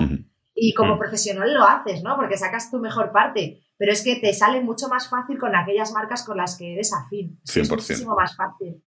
Y 0.55 0.75
como 0.75 0.99
profesional 0.99 1.53
lo 1.53 1.65
haces, 1.65 2.03
¿no? 2.03 2.17
Porque 2.17 2.37
sacas 2.37 2.71
tu 2.71 2.79
mejor 2.79 3.11
parte. 3.13 3.63
Pero 3.79 3.93
es 3.93 4.03
que 4.03 4.17
te 4.17 4.33
sale 4.33 4.61
mucho 4.61 4.89
más 4.89 5.09
fácil 5.09 5.39
con 5.39 5.57
aquellas 5.57 5.93
marcas 5.93 6.25
con 6.25 6.37
las 6.37 6.57
que 6.57 6.75
eres 6.75 6.93
afín. 6.93 7.41
100%. 7.45 7.61
Es 7.63 7.71
muchísimo 7.71 8.15
más 8.15 8.37
fácil. 8.37 8.83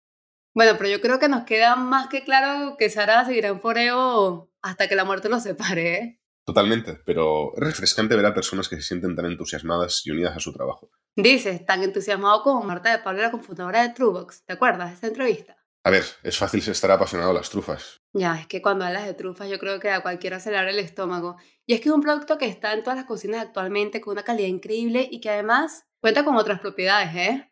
Bueno, 0.55 0.73
pero 0.77 0.91
yo 0.91 1.01
creo 1.01 1.19
que 1.19 1.29
nos 1.29 1.45
queda 1.45 1.77
más 1.77 2.09
que 2.09 2.25
claro 2.25 2.77
que 2.77 2.91
Sara 2.91 3.25
seguirá 3.25 3.49
en 3.49 3.61
Foreo 3.61 4.51
hasta 4.63 4.89
que 4.89 4.97
la 4.97 5.05
muerte 5.05 5.29
los 5.29 5.43
separe. 5.43 5.95
¿eh? 5.95 6.21
Totalmente, 6.45 6.99
pero 7.07 7.55
es 7.55 7.61
refrescante 7.63 8.17
ver 8.17 8.27
a 8.27 8.35
personas 8.35 8.69
que 8.69 8.77
se 8.77 8.83
sienten 8.83 9.15
tan 9.15 9.27
entusiasmadas 9.27 10.05
y 10.05 10.11
unidas 10.11 10.37
a 10.37 10.41
su 10.41 10.53
trabajo. 10.53 10.91
Dices, 11.15 11.65
tan 11.65 11.85
entusiasmado 11.85 12.43
como 12.43 12.63
Marta 12.63 12.91
de 12.91 12.99
Pablo, 12.99 13.23
la 13.23 13.31
confundadora 13.31 13.83
de 13.83 13.91
Truebox. 13.91 14.45
¿Te 14.45 14.55
acuerdas 14.55 14.91
de 14.91 14.97
esa 14.97 15.07
entrevista? 15.07 15.57
A 15.83 15.91
ver, 15.91 16.05
es 16.23 16.37
fácil 16.37 16.61
estar 16.69 16.91
apasionado 16.91 17.31
a 17.31 17.35
las 17.35 17.49
trufas. 17.49 18.01
Ya, 18.13 18.39
es 18.39 18.47
que 18.47 18.61
cuando 18.61 18.85
hablas 18.85 19.07
de 19.07 19.15
trufas 19.15 19.49
yo 19.49 19.59
creo 19.59 19.81
que 19.81 19.91
a 19.91 20.03
cualquiera 20.03 20.39
se 20.41 20.51
le 20.51 20.59
abre 20.59 20.73
el 20.73 20.79
estómago. 20.79 21.37
Y 21.65 21.75
es 21.75 21.81
que 21.81 21.89
es 21.89 21.95
un 21.95 22.03
producto 22.03 22.37
que 22.37 22.47
está 22.47 22.75
en 22.75 22.83
todas 22.83 22.97
las 22.97 23.07
cocinas 23.07 23.41
actualmente 23.41 24.01
con 24.01 24.13
una 24.13 24.23
calidad 24.23 24.49
increíble 24.49 25.09
y 25.11 25.21
que 25.21 25.31
además 25.31 25.87
cuenta 26.01 26.25
con 26.25 26.37
otras 26.37 26.61
propiedades, 26.61 27.15
¿eh? 27.15 27.47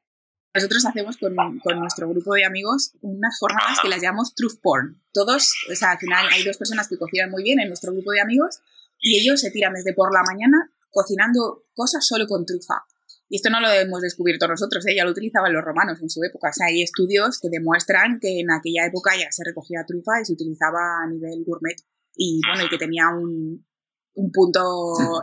Nosotros 0.55 0.85
hacemos 0.87 1.17
con, 1.19 1.35
con, 1.61 1.79
nuestro 1.79 2.09
grupo 2.09 2.35
de 2.35 2.45
amigos 2.45 2.93
unas 3.03 3.39
jornadas 3.39 3.79
que 3.81 3.89
las 3.89 4.03
llamamos 4.03 4.35
truth 4.35 4.61
porn. 4.61 5.01
Todos, 5.13 5.53
o 5.71 5.75
sea, 5.75 5.93
al 5.93 5.99
final 5.99 6.27
hay 6.33 6.43
dos 6.43 6.57
personas 6.57 6.89
que 6.89 6.99
cocinan 6.99 7.31
muy 7.31 7.43
bien 7.43 7.61
en 7.61 7.69
nuestro 7.69 7.93
grupo 7.93 8.13
de 8.13 8.21
amigos 8.21 8.61
y 8.99 9.21
ellos 9.21 9.41
se 9.41 9.51
tiran 9.51 9.75
desde 9.75 9.95
por 9.95 10.13
la 10.13 10.23
mañana 10.23 10.73
cocinando 10.91 11.67
cosas 11.75 12.05
solo 12.07 12.27
con 12.27 12.45
trufa. 12.45 12.85
Y 13.29 13.37
esto 13.37 13.51
no 13.51 13.61
lo 13.61 13.69
hemos 13.71 14.01
descubierto 14.01 14.49
nosotros, 14.49 14.87
¿eh? 14.87 14.97
ya 14.97 15.05
lo 15.05 15.11
utilizaban 15.11 15.53
los 15.53 15.63
romanos 15.63 16.01
en 16.01 16.09
su 16.09 16.23
época. 16.25 16.49
O 16.49 16.53
sea, 16.53 16.69
hay 16.69 16.83
estudios 16.83 17.39
que 17.41 17.49
demuestran 17.51 18.19
que 18.21 18.41
en 18.41 18.51
aquella 18.51 18.87
época 18.87 19.13
ya 19.19 19.31
se 19.31 19.45
recogía 19.45 19.85
trufa 19.87 20.21
y 20.23 20.25
se 20.25 20.33
utilizaba 20.33 21.03
a 21.05 21.11
nivel 21.11 21.45
gourmet. 21.45 21.77
Y 22.15 22.41
bueno, 22.49 22.65
y 22.65 22.69
que 22.71 22.79
tenía 22.79 23.09
un, 23.09 23.67
un 24.15 24.33
punto 24.33 24.61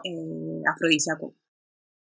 eh, 0.04 0.62
afrodisíaco. 0.72 1.36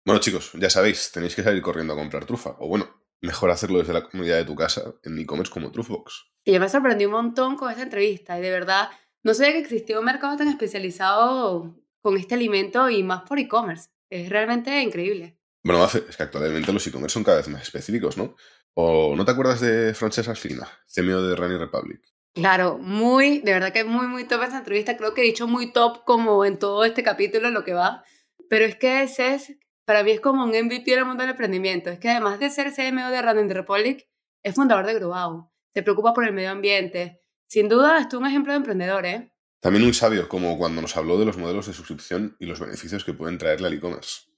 Bueno, 0.04 0.20
chicos, 0.20 0.52
ya 0.58 0.70
sabéis, 0.70 1.12
tenéis 1.12 1.34
que 1.34 1.42
salir 1.42 1.62
corriendo 1.62 1.92
a 1.92 1.96
comprar 1.96 2.24
trufa. 2.24 2.56
O 2.58 2.68
bueno, 2.68 2.88
mejor 3.20 3.50
hacerlo 3.50 3.78
desde 3.78 3.92
la 3.92 4.08
comunidad 4.08 4.36
de 4.36 4.44
tu 4.44 4.54
casa 4.54 4.94
en 5.02 5.18
e-commerce 5.18 5.52
como 5.52 5.70
Truthbox. 5.70 6.32
Y 6.44 6.52
yo 6.52 6.60
me 6.60 6.68
sorprendí 6.68 7.04
un 7.04 7.12
montón 7.12 7.56
con 7.56 7.70
esta 7.70 7.82
entrevista 7.82 8.38
y 8.38 8.42
de 8.42 8.50
verdad 8.50 8.88
no 9.22 9.34
sabía 9.34 9.52
que 9.52 9.58
existía 9.58 9.98
un 9.98 10.06
mercado 10.06 10.36
tan 10.36 10.48
especializado 10.48 11.76
con 12.00 12.16
este 12.16 12.34
alimento 12.34 12.88
y 12.88 13.02
más 13.02 13.22
por 13.28 13.38
e-commerce. 13.38 13.90
Es 14.08 14.30
realmente 14.30 14.82
increíble. 14.82 15.39
Bueno, 15.62 15.84
es 15.84 16.16
que 16.16 16.22
actualmente 16.22 16.72
los 16.72 16.86
e-commerce 16.86 17.14
son 17.14 17.24
cada 17.24 17.38
vez 17.38 17.48
más 17.48 17.62
específicos, 17.62 18.16
¿no? 18.16 18.36
¿O 18.74 19.14
no 19.16 19.24
te 19.24 19.32
acuerdas 19.32 19.60
de 19.60 19.94
Francesca 19.94 20.34
Fina, 20.34 20.66
CMO 20.86 21.22
de 21.22 21.36
Running 21.36 21.58
Republic? 21.58 22.00
Claro, 22.34 22.78
muy, 22.78 23.40
de 23.40 23.52
verdad 23.52 23.72
que 23.72 23.84
muy, 23.84 24.06
muy 24.06 24.24
top 24.24 24.44
esa 24.44 24.58
entrevista. 24.58 24.96
Creo 24.96 25.12
que 25.12 25.22
he 25.22 25.24
dicho 25.24 25.46
muy 25.46 25.72
top 25.72 26.04
como 26.04 26.44
en 26.44 26.58
todo 26.58 26.84
este 26.84 27.02
capítulo 27.02 27.50
lo 27.50 27.64
que 27.64 27.74
va. 27.74 28.04
Pero 28.48 28.64
es 28.64 28.76
que 28.76 29.02
ese 29.02 29.34
es 29.34 29.56
para 29.90 30.04
mí 30.04 30.12
es 30.12 30.20
como 30.20 30.44
un 30.44 30.50
MVP 30.50 30.92
el 30.94 31.04
mundo 31.04 31.22
del 31.22 31.30
emprendimiento. 31.30 31.90
Es 31.90 31.98
que 31.98 32.08
además 32.08 32.38
de 32.38 32.48
ser 32.48 32.72
CMO 32.72 33.10
de 33.10 33.22
Running 33.22 33.50
Republic, 33.50 34.08
es 34.40 34.54
fundador 34.54 34.86
de 34.86 34.94
Growau. 34.94 35.50
Se 35.74 35.82
preocupa 35.82 36.14
por 36.14 36.24
el 36.24 36.32
medio 36.32 36.50
ambiente. 36.50 37.22
Sin 37.48 37.68
duda, 37.68 37.98
es 37.98 38.14
un 38.14 38.24
ejemplo 38.24 38.52
de 38.52 38.58
emprendedor, 38.58 39.04
¿eh? 39.04 39.32
También 39.60 39.82
muy 39.82 39.92
sabio, 39.92 40.28
como 40.28 40.56
cuando 40.56 40.80
nos 40.80 40.96
habló 40.96 41.18
de 41.18 41.24
los 41.24 41.36
modelos 41.36 41.66
de 41.66 41.72
suscripción 41.72 42.36
y 42.38 42.46
los 42.46 42.60
beneficios 42.60 43.04
que 43.04 43.14
pueden 43.14 43.36
traerle 43.36 43.66
al 43.66 43.74
e-commerce. 43.74 44.29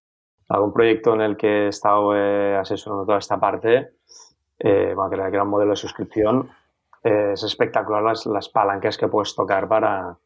Algún 0.49 0.73
proyecto 0.73 1.15
en 1.15 1.21
el 1.23 1.37
que 1.37 1.65
he 1.65 1.69
estado 1.69 2.15
eh, 2.17 2.57
asesorando 2.57 3.07
toda 3.07 3.19
esta 3.19 3.39
parte, 3.39 3.93
eh, 4.59 4.93
bueno, 4.95 5.11
que 5.11 5.17
era 5.17 5.43
un 5.43 5.49
modelo 5.49 5.71
de 5.71 5.77
suscripción, 5.77 6.51
eh, 7.03 7.31
es 7.33 7.43
espectacular 7.43 8.03
las, 8.03 8.27
las, 8.27 8.49
palancas 8.49 8.97
que 8.97 9.09
puedes 9.09 9.35
tocar 9.35 9.67
para, 9.67 10.17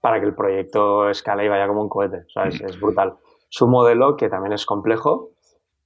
para 0.00 0.20
que 0.20 0.26
el 0.26 0.34
proyecto 0.34 1.08
escale 1.08 1.44
y 1.44 1.48
vaya 1.48 1.68
como 1.68 1.82
un 1.82 1.88
cohete. 1.88 2.24
O 2.34 2.40
es, 2.42 2.60
es 2.60 2.80
brutal. 2.80 3.16
Es 3.50 3.60
un 3.62 3.70
modelo 3.70 4.16
que 4.16 4.28
también 4.28 4.52
es 4.52 4.66
complejo, 4.66 5.30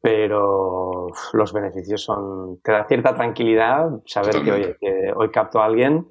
pero 0.01 1.09
los 1.33 1.53
beneficios 1.53 2.03
son, 2.03 2.61
te 2.63 2.73
da 2.73 2.87
cierta 2.87 3.15
tranquilidad 3.15 3.91
saber 4.07 4.43
que, 4.43 4.53
oye, 4.53 4.77
que 4.81 5.13
hoy 5.15 5.31
capto 5.31 5.61
a 5.61 5.67
alguien, 5.67 6.11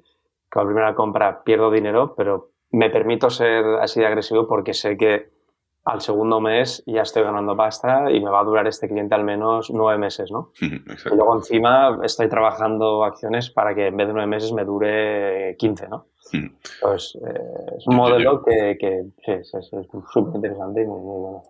que 0.50 0.58
a 0.58 0.62
la 0.62 0.68
primera 0.68 0.94
compra 0.94 1.42
pierdo 1.42 1.70
dinero, 1.70 2.14
pero 2.16 2.50
me 2.70 2.90
permito 2.90 3.30
ser 3.30 3.64
así 3.80 4.00
de 4.00 4.06
agresivo 4.06 4.46
porque 4.46 4.74
sé 4.74 4.96
que 4.96 5.30
al 5.84 6.00
segundo 6.00 6.40
mes 6.40 6.82
ya 6.86 7.02
estoy 7.02 7.22
ganando 7.22 7.56
pasta 7.56 8.10
y 8.10 8.20
me 8.20 8.30
va 8.30 8.40
a 8.40 8.44
durar 8.44 8.66
este 8.66 8.88
cliente 8.88 9.14
al 9.14 9.24
menos 9.24 9.70
nueve 9.70 9.98
meses, 9.98 10.30
¿no? 10.30 10.52
Y 10.60 11.14
luego 11.14 11.36
encima 11.36 11.98
estoy 12.02 12.28
trabajando 12.28 13.04
acciones 13.04 13.50
para 13.50 13.74
que 13.74 13.86
en 13.86 13.96
vez 13.96 14.06
de 14.06 14.12
nueve 14.12 14.28
meses 14.28 14.52
me 14.52 14.64
dure 14.64 15.56
quince, 15.58 15.88
¿no? 15.88 16.06
Pues 16.80 17.18
es 17.76 17.86
un 17.86 17.96
modelo 17.96 18.42
que, 18.42 18.76
que 18.78 19.04
sí, 19.24 19.32
es 19.32 19.70
súper 20.12 20.36
interesante 20.36 20.82
y 20.82 20.86
muy, 20.86 21.00
bueno. 21.00 21.42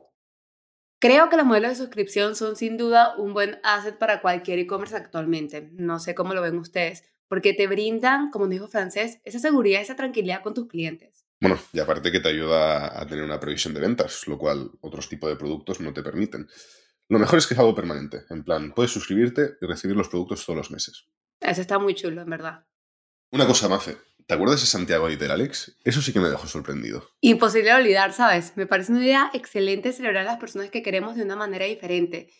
Creo 1.00 1.28
que 1.28 1.36
los 1.36 1.46
modelos 1.46 1.70
de 1.70 1.76
suscripción 1.76 2.36
son 2.36 2.56
sin 2.56 2.76
duda 2.76 3.14
un 3.16 3.32
buen 3.32 3.58
asset 3.62 3.98
para 3.98 4.20
cualquier 4.20 4.58
e-commerce 4.58 4.94
actualmente. 4.94 5.70
No 5.72 5.98
sé 5.98 6.14
cómo 6.14 6.34
lo 6.34 6.42
ven 6.42 6.58
ustedes, 6.58 7.04
porque 7.26 7.54
te 7.54 7.66
brindan, 7.66 8.30
como 8.30 8.48
dijo 8.48 8.68
Francés, 8.68 9.20
esa 9.24 9.38
seguridad, 9.38 9.80
esa 9.80 9.96
tranquilidad 9.96 10.42
con 10.42 10.52
tus 10.52 10.68
clientes. 10.68 11.09
Bueno, 11.40 11.58
y 11.72 11.80
aparte 11.80 12.12
que 12.12 12.20
te 12.20 12.28
ayuda 12.28 13.00
a 13.00 13.06
tener 13.06 13.24
una 13.24 13.40
previsión 13.40 13.72
de 13.72 13.80
ventas, 13.80 14.26
lo 14.26 14.36
cual 14.38 14.70
otros 14.82 15.08
tipos 15.08 15.30
de 15.30 15.36
productos 15.36 15.80
no 15.80 15.92
te 15.92 16.02
permiten. 16.02 16.48
Lo 17.08 17.18
mejor 17.18 17.38
es 17.38 17.46
que 17.46 17.54
es 17.54 17.60
algo 17.60 17.74
permanente, 17.74 18.24
en 18.28 18.44
plan, 18.44 18.72
puedes 18.72 18.92
suscribirte 18.92 19.56
y 19.60 19.66
recibir 19.66 19.96
los 19.96 20.08
productos 20.08 20.44
todos 20.44 20.56
los 20.58 20.70
meses. 20.70 21.06
Eso 21.40 21.60
está 21.60 21.78
muy 21.78 21.94
chulo, 21.94 22.20
en 22.20 22.30
verdad. 22.30 22.66
Una 23.32 23.46
cosa, 23.46 23.68
Mafe, 23.68 23.96
¿te 24.26 24.34
acuerdas 24.34 24.60
de 24.60 24.66
Santiago 24.66 25.06
Aiter, 25.06 25.30
Alex? 25.30 25.76
Eso 25.82 26.02
sí 26.02 26.12
que 26.12 26.20
me 26.20 26.28
dejó 26.28 26.46
sorprendido. 26.46 27.08
Imposible 27.20 27.72
olvidar, 27.72 28.12
¿sabes? 28.12 28.52
Me 28.56 28.66
parece 28.66 28.92
una 28.92 29.02
idea 29.02 29.30
excelente 29.32 29.92
celebrar 29.92 30.26
a 30.26 30.32
las 30.32 30.38
personas 30.38 30.70
que 30.70 30.82
queremos 30.82 31.16
de 31.16 31.22
una 31.22 31.36
manera 31.36 31.64
diferente. 31.64 32.30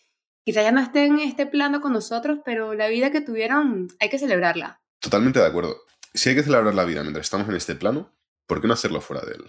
Quizá 0.45 0.62
ya 0.62 0.73
no 0.73 0.80
estén 0.80 1.19
en 1.19 1.28
este 1.28 1.47
plano 1.47 1.80
con 1.80 1.92
nosotros, 1.92 2.40
pero 2.45 2.75
la 2.75 2.88
vida 2.88 3.11
que 3.11 3.21
tuvieron 3.21 3.88
hay 3.99 4.11
que 4.11 4.19
celebrarla. 4.19 4.83
Totalmente 4.99 5.40
de 5.40 5.47
acuerdo. 5.47 5.78
Si 6.12 6.28
hay 6.28 6.35
que 6.35 6.42
celebrar 6.42 6.75
la 6.75 6.85
vida 6.85 7.02
mientras 7.02 7.26
estamos 7.26 7.49
en 7.49 7.57
este 7.57 7.75
plano, 7.75 8.12
¿por 8.50 8.61
qué 8.61 8.66
no 8.66 8.75
hacerlo 8.75 9.00
fuera 9.00 9.25
de 9.25 9.35
él? 9.35 9.45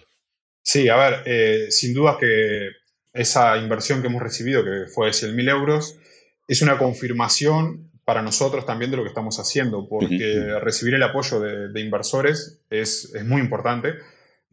Sí, 0.62 0.88
a 0.88 0.94
ver, 0.94 1.22
eh, 1.26 1.66
sin 1.72 1.92
duda 1.92 2.18
que 2.20 2.68
esa 3.12 3.56
inversión 3.56 4.00
que 4.00 4.06
hemos 4.06 4.22
recibido, 4.22 4.62
que 4.62 4.86
fue 4.86 5.06
de 5.06 5.12
100.000 5.12 5.50
euros, 5.50 5.98
es 6.46 6.62
una 6.62 6.78
confirmación 6.78 7.90
para 8.04 8.22
nosotros 8.22 8.64
también 8.64 8.92
de 8.92 8.96
lo 8.96 9.02
que 9.02 9.08
estamos 9.08 9.40
haciendo, 9.40 9.88
porque 9.88 10.56
recibir 10.60 10.94
el 10.94 11.02
apoyo 11.02 11.40
de, 11.40 11.80
inversores 11.80 12.60
es, 12.70 13.12
es, 13.12 13.24
muy 13.24 13.40
importante, 13.40 13.94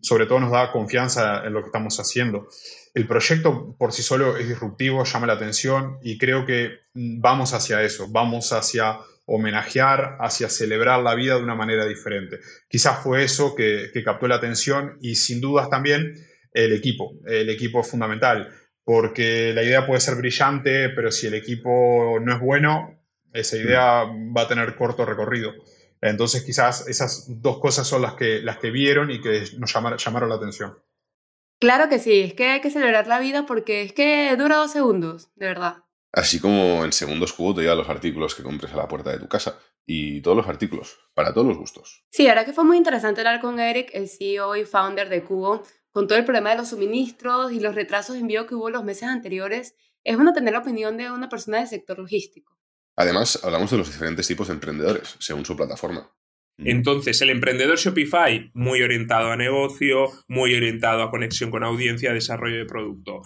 sobre 0.02 0.26
todo 0.26 0.40
nos 0.40 0.52
da 0.52 0.72
confianza 0.72 1.46
en 1.46 1.54
lo 1.54 1.62
que 1.62 1.68
estamos 1.68 2.00
haciendo. 2.00 2.48
El 2.94 3.08
proyecto 3.08 3.76
por 3.78 3.92
sí 3.92 4.02
solo 4.02 4.38
es 4.38 4.48
disruptivo, 4.48 5.04
llama 5.04 5.28
la 5.28 5.34
atención 5.34 6.00
y 6.02 6.18
creo 6.18 6.46
que 6.46 6.80
vamos 6.94 7.54
hacia 7.54 7.84
eso, 7.84 8.08
vamos 8.10 8.52
hacia 8.52 8.98
homenajear, 9.26 10.18
hacia 10.20 10.50
celebrar 10.50 11.02
la 11.02 11.16
vida 11.16 11.36
de 11.36 11.44
una 11.44 11.56
manera 11.56 11.86
diferente. 11.86 12.40
Quizás 12.68 13.04
fue 13.04 13.24
eso 13.24 13.56
que, 13.56 13.92
captó 14.04 14.28
la 14.28 14.36
atención 14.36 14.98
y 15.02 15.16
sin 15.16 15.40
dudas 15.40 15.70
también 15.70 16.16
el 16.52 16.74
equipo. 16.74 17.14
El 17.26 17.50
equipo 17.50 17.82
es 17.82 17.88
fundamental 17.88 18.50
porque 18.84 19.54
la 19.54 19.62
idea 19.62 19.86
puede 19.86 20.02
ser 20.02 20.16
brillante, 20.16 20.90
pero 20.90 21.12
si 21.12 21.28
el 21.28 21.36
equipo 21.36 22.18
no 22.20 22.34
es 22.34 22.40
bueno, 22.40 23.00
esa 23.32 23.58
idea 23.58 24.04
va 24.04 24.42
a 24.42 24.48
tener 24.48 24.76
corto 24.76 25.06
recorrido. 25.06 25.54
Entonces 26.02 26.44
quizás 26.44 26.88
esas 26.88 27.26
dos 27.42 27.60
cosas 27.60 27.88
son 27.88 28.02
las 28.02 28.14
que, 28.14 28.42
las 28.42 28.58
que 28.58 28.72
vieron 28.72 29.12
y 29.12 29.22
que 29.22 29.44
nos 29.58 29.74
llamaron, 29.74 29.98
llamaron 29.98 30.30
la 30.30 30.36
atención. 30.36 30.78
Claro 31.60 31.90
que 31.90 32.00
sí, 32.00 32.22
es 32.22 32.34
que 32.34 32.48
hay 32.48 32.62
que 32.62 32.72
celebrar 32.72 33.08
la 33.08 33.20
vida 33.20 33.46
porque 33.46 33.82
es 33.82 33.94
que 33.94 34.34
dura 34.38 34.58
dos 34.58 34.72
segundos, 34.72 35.30
de 35.36 35.48
verdad. 35.48 35.84
Así 36.12 36.40
como 36.40 36.84
en 36.86 36.94
segundos 36.94 37.34
cubo 37.34 37.54
te 37.54 37.62
llegan 37.62 37.78
los 37.78 37.90
artículos 37.90 38.34
que 38.34 38.44
compres 38.44 38.74
a 38.74 38.78
la 38.78 38.88
puerta 38.88 39.12
de 39.12 39.20
tu 39.20 39.28
casa. 39.28 39.60
Y 39.86 40.22
todos 40.22 40.38
los 40.38 40.48
artículos, 40.48 41.00
para 41.14 41.34
todos 41.34 41.48
los 41.48 41.58
gustos. 41.58 42.06
Sí, 42.12 42.28
ahora 42.28 42.46
que 42.46 42.54
fue 42.54 42.64
muy 42.64 42.78
interesante 42.78 43.22
hablar 43.22 43.42
con 43.42 43.60
Eric, 43.60 43.90
el 43.94 44.08
CEO 44.08 44.56
y 44.56 44.64
founder 44.64 45.10
de 45.10 45.24
Cubo, 45.24 45.64
con 45.92 46.08
todo 46.08 46.18
el 46.18 46.26
problema 46.26 46.52
de 46.52 46.58
los 46.58 46.70
suministros 46.70 47.52
y 47.52 47.60
los 47.60 47.76
retrasos 47.76 48.14
de 48.14 48.22
envío 48.22 48.46
que 48.46 48.56
hubo 48.56 48.70
los 48.70 48.84
meses 48.84 49.10
anteriores, 49.10 49.76
es 50.04 50.16
bueno 50.16 50.32
tener 50.32 50.54
la 50.54 50.60
opinión 50.60 50.96
de 50.98 51.12
una 51.12 51.28
persona 51.28 51.58
del 51.58 51.68
sector 51.68 51.98
logístico. 51.98 52.59
Además, 53.00 53.40
hablamos 53.46 53.72
de 53.72 53.78
los 53.78 53.88
diferentes 53.88 54.28
tipos 54.28 54.50
de 54.50 54.56
emprendedores, 54.56 55.16
según 55.20 55.46
su 55.46 55.56
plataforma. 55.56 56.12
Entonces, 56.58 57.22
el 57.22 57.30
emprendedor 57.30 57.78
Shopify, 57.78 58.52
muy 58.54 58.82
orientado 58.82 59.32
a 59.32 59.38
negocio, 59.38 60.10
muy 60.28 60.54
orientado 60.54 61.04
a 61.04 61.10
conexión 61.10 61.50
con 61.50 61.64
audiencia, 61.64 62.12
desarrollo 62.12 62.58
de 62.58 62.66
producto. 62.66 63.22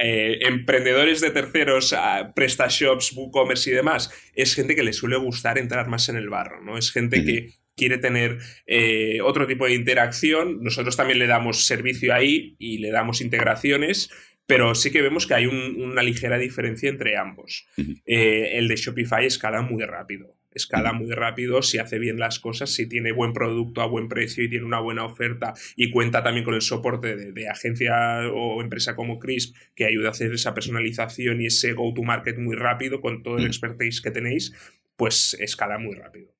Eh, 0.00 0.38
emprendedores 0.42 1.20
de 1.20 1.32
terceros, 1.32 1.92
PrestaShops, 2.36 3.14
WooCommerce 3.16 3.70
y 3.70 3.72
demás, 3.72 4.12
es 4.32 4.54
gente 4.54 4.76
que 4.76 4.84
le 4.84 4.92
suele 4.92 5.16
gustar 5.16 5.58
entrar 5.58 5.88
más 5.88 6.08
en 6.08 6.14
el 6.14 6.28
barro, 6.28 6.62
¿no? 6.62 6.78
Es 6.78 6.92
gente 6.92 7.24
que 7.24 7.54
quiere 7.76 7.98
tener 7.98 8.38
eh, 8.64 9.20
otro 9.24 9.48
tipo 9.48 9.66
de 9.66 9.74
interacción. 9.74 10.62
Nosotros 10.62 10.96
también 10.96 11.18
le 11.18 11.26
damos 11.26 11.66
servicio 11.66 12.14
ahí 12.14 12.54
y 12.60 12.78
le 12.78 12.92
damos 12.92 13.20
integraciones, 13.20 14.08
pero 14.46 14.74
sí 14.74 14.90
que 14.90 15.02
vemos 15.02 15.26
que 15.26 15.34
hay 15.34 15.46
una 15.46 16.02
ligera 16.02 16.38
diferencia 16.38 16.88
entre 16.88 17.16
ambos. 17.16 17.66
Eh, 18.06 18.58
el 18.58 18.68
de 18.68 18.76
Shopify 18.76 19.26
escala 19.26 19.62
muy 19.62 19.84
rápido 19.84 20.36
escala 20.56 20.94
muy 20.94 21.12
rápido, 21.12 21.60
si 21.62 21.78
hace 21.78 21.98
bien 21.98 22.18
las 22.18 22.40
cosas, 22.40 22.70
si 22.70 22.88
tiene 22.88 23.12
buen 23.12 23.34
producto 23.34 23.82
a 23.82 23.86
buen 23.86 24.08
precio 24.08 24.42
y 24.42 24.48
tiene 24.48 24.64
una 24.64 24.80
buena 24.80 25.04
oferta 25.04 25.52
y 25.76 25.90
cuenta 25.90 26.22
también 26.22 26.44
con 26.44 26.54
el 26.54 26.62
soporte 26.62 27.14
de, 27.14 27.48
agencia 27.48 27.94
o 28.32 28.62
empresa 28.62 28.96
como 28.96 29.18
Crisp 29.18 29.54
que 29.74 29.84
ayuda 29.84 30.08
a 30.08 30.10
hacer 30.12 30.32
esa 30.32 30.54
personalización 30.54 31.42
y 31.42 31.46
ese 31.46 31.74
go-to-market 31.74 32.38
muy 32.38 32.56
rápido 32.56 33.00
con 33.00 33.22
todo 33.22 33.36
el 33.36 33.46
expertise 33.46 34.00
que 34.00 34.10
tenéis, 34.10 34.52
pues 34.96 35.36
escala 35.38 35.78
muy 35.78 35.94
rápido. 35.94 36.34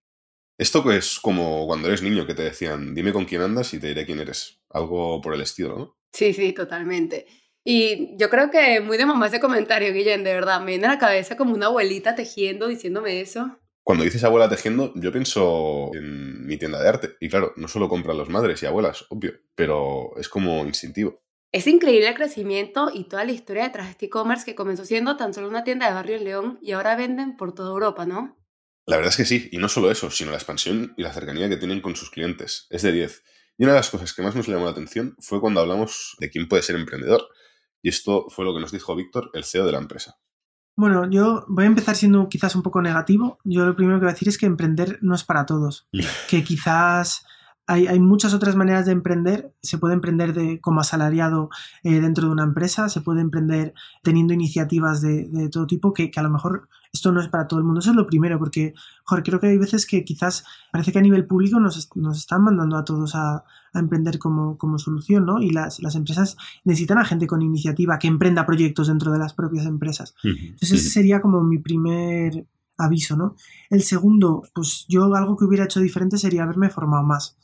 Esto 0.58 0.90
es 0.90 1.18
como 1.20 1.66
cuando 1.66 1.88
eres 1.88 2.02
niño 2.02 2.26
que 2.26 2.34
te 2.34 2.42
decían, 2.42 2.94
dime 2.94 3.12
con 3.12 3.26
quién 3.26 3.42
andas 3.42 3.74
y 3.74 3.78
te 3.78 3.88
diré 3.88 4.06
quién 4.06 4.20
eres. 4.20 4.62
Algo 4.70 5.20
por 5.20 5.34
el 5.34 5.42
estilo, 5.42 5.78
¿no? 5.78 5.98
Sí, 6.12 6.32
sí, 6.32 6.54
totalmente. 6.54 7.26
Y 7.68 8.16
yo 8.16 8.30
creo 8.30 8.48
que 8.48 8.80
muy 8.80 8.96
de 8.96 9.06
mamá 9.06 9.26
ese 9.26 9.40
comentario, 9.40 9.92
Guillén, 9.92 10.22
de 10.22 10.32
verdad, 10.32 10.60
me 10.60 10.66
viene 10.66 10.86
a 10.86 10.90
la 10.90 10.98
cabeza 11.00 11.36
como 11.36 11.52
una 11.52 11.66
abuelita 11.66 12.14
tejiendo, 12.14 12.68
diciéndome 12.68 13.20
eso. 13.20 13.58
Cuando 13.82 14.04
dices 14.04 14.22
abuela 14.22 14.48
tejiendo, 14.48 14.92
yo 14.94 15.10
pienso 15.10 15.90
en 15.92 16.46
mi 16.46 16.58
tienda 16.58 16.80
de 16.80 16.88
arte. 16.88 17.16
Y 17.18 17.28
claro, 17.28 17.54
no 17.56 17.66
solo 17.66 17.88
compran 17.88 18.18
los 18.18 18.28
madres 18.28 18.62
y 18.62 18.66
abuelas, 18.66 19.06
obvio, 19.08 19.32
pero 19.56 20.16
es 20.16 20.28
como 20.28 20.64
instintivo. 20.64 21.20
Es 21.50 21.66
increíble 21.66 22.06
el 22.06 22.14
crecimiento 22.14 22.92
y 22.94 23.08
toda 23.08 23.24
la 23.24 23.32
historia 23.32 23.64
detrás 23.64 23.86
de 23.86 23.90
este 23.90 24.06
e-commerce 24.06 24.44
que 24.44 24.54
comenzó 24.54 24.84
siendo 24.84 25.16
tan 25.16 25.34
solo 25.34 25.48
una 25.48 25.64
tienda 25.64 25.88
de 25.88 25.94
barrio 25.94 26.18
en 26.18 26.24
León 26.24 26.58
y 26.62 26.70
ahora 26.70 26.94
venden 26.94 27.36
por 27.36 27.52
toda 27.52 27.70
Europa, 27.70 28.06
¿no? 28.06 28.38
La 28.86 28.94
verdad 28.94 29.10
es 29.10 29.16
que 29.16 29.24
sí, 29.24 29.48
y 29.50 29.58
no 29.58 29.68
solo 29.68 29.90
eso, 29.90 30.08
sino 30.12 30.30
la 30.30 30.36
expansión 30.36 30.94
y 30.96 31.02
la 31.02 31.12
cercanía 31.12 31.48
que 31.48 31.56
tienen 31.56 31.80
con 31.80 31.96
sus 31.96 32.10
clientes. 32.10 32.68
Es 32.70 32.82
de 32.82 32.92
10. 32.92 33.24
Y 33.58 33.64
una 33.64 33.72
de 33.72 33.80
las 33.80 33.90
cosas 33.90 34.12
que 34.12 34.22
más 34.22 34.36
nos 34.36 34.46
llamó 34.46 34.66
la 34.66 34.70
atención 34.70 35.16
fue 35.18 35.40
cuando 35.40 35.60
hablamos 35.60 36.14
de 36.20 36.30
quién 36.30 36.46
puede 36.46 36.62
ser 36.62 36.76
emprendedor. 36.76 37.26
Y 37.86 37.90
esto 37.90 38.26
fue 38.30 38.44
lo 38.44 38.52
que 38.52 38.58
nos 38.58 38.72
dijo 38.72 38.96
Víctor, 38.96 39.30
el 39.32 39.44
CEO 39.44 39.64
de 39.64 39.70
la 39.70 39.78
empresa. 39.78 40.18
Bueno, 40.76 41.08
yo 41.08 41.44
voy 41.46 41.62
a 41.62 41.68
empezar 41.68 41.94
siendo 41.94 42.28
quizás 42.28 42.56
un 42.56 42.64
poco 42.64 42.82
negativo. 42.82 43.38
Yo 43.44 43.64
lo 43.64 43.76
primero 43.76 44.00
que 44.00 44.06
voy 44.06 44.10
a 44.10 44.14
decir 44.14 44.26
es 44.26 44.38
que 44.38 44.46
emprender 44.46 44.98
no 45.02 45.14
es 45.14 45.22
para 45.22 45.46
todos. 45.46 45.86
Que 46.28 46.42
quizás 46.42 47.24
hay, 47.68 47.98
muchas 47.98 48.32
otras 48.32 48.54
maneras 48.54 48.86
de 48.86 48.92
emprender. 48.92 49.52
Se 49.60 49.78
puede 49.78 49.94
emprender 49.94 50.32
de, 50.34 50.60
como 50.60 50.80
asalariado 50.80 51.50
eh, 51.82 52.00
dentro 52.00 52.26
de 52.26 52.32
una 52.32 52.44
empresa, 52.44 52.88
se 52.88 53.00
puede 53.00 53.20
emprender 53.20 53.74
teniendo 54.02 54.32
iniciativas 54.32 55.00
de, 55.00 55.48
todo 55.50 55.66
tipo, 55.66 55.92
que, 55.92 56.10
a 56.14 56.22
lo 56.22 56.30
mejor 56.30 56.68
esto 56.92 57.10
no 57.10 57.20
es 57.20 57.28
para 57.28 57.48
todo 57.48 57.58
el 57.58 57.64
mundo. 57.64 57.80
Eso 57.80 57.90
es 57.90 57.96
lo 57.96 58.06
primero, 58.06 58.38
porque 58.38 58.74
joder, 59.04 59.24
creo 59.24 59.40
que 59.40 59.48
hay 59.48 59.58
veces 59.58 59.84
que 59.84 60.04
quizás 60.04 60.44
parece 60.70 60.92
que 60.92 61.00
a 61.00 61.02
nivel 61.02 61.26
público 61.26 61.58
nos, 61.58 61.76
están 62.16 62.44
mandando 62.44 62.76
a 62.76 62.84
todos 62.84 63.14
a, 63.14 63.44
emprender 63.74 64.18
como, 64.18 64.78
solución, 64.78 65.26
¿no? 65.26 65.42
Y 65.42 65.50
las, 65.50 65.80
empresas 65.94 66.36
necesitan 66.64 66.98
a 66.98 67.04
gente 67.04 67.26
con 67.26 67.42
iniciativa 67.42 67.98
que 67.98 68.06
emprenda 68.06 68.46
proyectos 68.46 68.88
dentro 68.88 69.12
de 69.12 69.18
las 69.18 69.34
propias 69.34 69.66
empresas. 69.66 70.14
Entonces 70.22 70.80
ese 70.80 70.90
sería 70.90 71.20
como 71.20 71.42
mi 71.42 71.58
primer 71.58 72.46
aviso, 72.78 73.16
¿no? 73.16 73.34
El 73.68 73.82
segundo, 73.82 74.44
pues 74.54 74.86
yo 74.88 75.12
algo 75.14 75.36
que 75.36 75.44
hubiera 75.44 75.64
hecho 75.64 75.80
diferente 75.80 76.16
sería 76.16 76.44
haberme 76.44 76.70
formado 76.70 77.02
más 77.02 77.36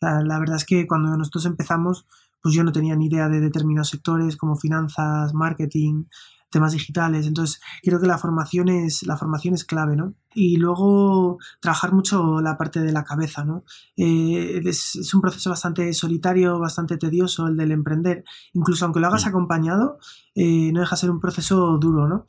la, 0.00 0.38
verdad 0.38 0.56
es 0.56 0.64
que 0.64 0.86
cuando 0.86 1.16
nosotros 1.16 1.46
empezamos, 1.46 2.06
pues 2.42 2.54
yo 2.54 2.64
no 2.64 2.72
tenía 2.72 2.96
ni 2.96 3.06
idea 3.06 3.28
de 3.28 3.40
determinados 3.40 3.88
sectores 3.88 4.36
como 4.36 4.56
finanzas, 4.56 5.34
marketing, 5.34 6.04
temas 6.50 6.72
digitales. 6.72 7.26
Entonces, 7.26 7.60
creo 7.82 8.00
que 8.00 8.06
la 8.06 8.18
formación 8.18 8.68
es, 8.68 9.04
la 9.04 9.16
formación 9.16 9.54
es 9.54 9.64
clave, 9.64 9.96
¿no? 9.96 10.14
Y 10.34 10.56
luego 10.56 11.38
trabajar 11.60 11.92
mucho 11.92 12.40
la 12.40 12.58
parte 12.58 12.80
de 12.80 12.92
la 12.92 13.04
cabeza, 13.04 13.44
¿no? 13.44 13.64
Eh, 13.96 14.60
es, 14.64 15.14
un 15.14 15.20
proceso 15.20 15.50
bastante 15.50 15.92
solitario, 15.92 16.58
bastante 16.58 16.98
tedioso 16.98 17.46
el 17.46 17.56
del 17.56 17.72
emprender. 17.72 18.24
Incluso 18.52 18.84
aunque 18.84 19.00
lo 19.00 19.06
hagas 19.06 19.24
mm. 19.24 19.28
acompañado, 19.28 19.98
eh, 20.34 20.70
no 20.72 20.80
deja 20.80 20.96
de 20.96 21.00
ser 21.00 21.10
un 21.10 21.20
proceso 21.20 21.78
duro, 21.78 22.08
¿no? 22.08 22.26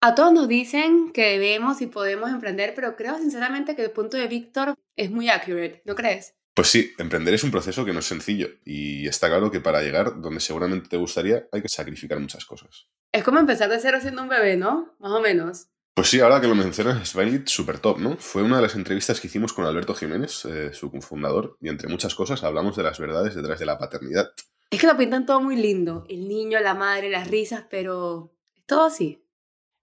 A 0.00 0.14
todos 0.14 0.34
nos 0.34 0.48
dicen 0.48 1.12
que 1.12 1.38
debemos 1.38 1.80
y 1.80 1.86
podemos 1.86 2.28
emprender, 2.30 2.74
pero 2.74 2.94
creo 2.94 3.16
sinceramente 3.16 3.74
que 3.74 3.84
el 3.84 3.90
punto 3.90 4.18
de 4.18 4.28
Víctor 4.28 4.74
es 4.96 5.10
muy 5.10 5.30
accurate, 5.30 5.82
¿no 5.86 5.94
crees? 5.94 6.34
Pues 6.54 6.68
sí, 6.68 6.94
emprender 6.98 7.34
es 7.34 7.42
un 7.42 7.50
proceso 7.50 7.84
que 7.84 7.92
no 7.92 7.98
es 7.98 8.06
sencillo 8.06 8.48
y 8.64 9.08
está 9.08 9.28
claro 9.28 9.50
que 9.50 9.60
para 9.60 9.82
llegar 9.82 10.20
donde 10.20 10.38
seguramente 10.38 10.88
te 10.88 10.96
gustaría 10.96 11.48
hay 11.50 11.60
que 11.60 11.68
sacrificar 11.68 12.20
muchas 12.20 12.44
cosas. 12.44 12.86
Es 13.10 13.24
como 13.24 13.40
empezar 13.40 13.68
de 13.68 13.80
cero 13.80 13.98
siendo 14.00 14.22
un 14.22 14.28
bebé, 14.28 14.56
¿no? 14.56 14.94
Más 15.00 15.10
o 15.10 15.20
menos. 15.20 15.66
Pues 15.94 16.08
sí, 16.08 16.20
ahora 16.20 16.40
que 16.40 16.48
lo 16.48 16.54
mencionas, 16.54 17.08
Svanit 17.08 17.48
super 17.48 17.78
top, 17.78 17.98
¿no? 17.98 18.16
Fue 18.16 18.42
una 18.42 18.56
de 18.56 18.62
las 18.62 18.74
entrevistas 18.74 19.20
que 19.20 19.28
hicimos 19.28 19.52
con 19.52 19.64
Alberto 19.64 19.94
Jiménez, 19.94 20.44
eh, 20.44 20.72
su 20.72 20.90
cofundador, 20.90 21.56
y 21.60 21.68
entre 21.68 21.88
muchas 21.88 22.14
cosas 22.16 22.42
hablamos 22.42 22.76
de 22.76 22.82
las 22.82 22.98
verdades 22.98 23.36
detrás 23.36 23.60
de 23.60 23.66
la 23.66 23.78
paternidad. 23.78 24.32
Es 24.70 24.80
que 24.80 24.88
lo 24.88 24.96
pintan 24.96 25.26
todo 25.26 25.40
muy 25.40 25.54
lindo, 25.54 26.04
el 26.08 26.26
niño, 26.26 26.58
la 26.58 26.74
madre, 26.74 27.10
las 27.10 27.28
risas, 27.28 27.66
pero 27.70 28.34
es 28.56 28.66
todo 28.66 28.84
así. 28.84 29.24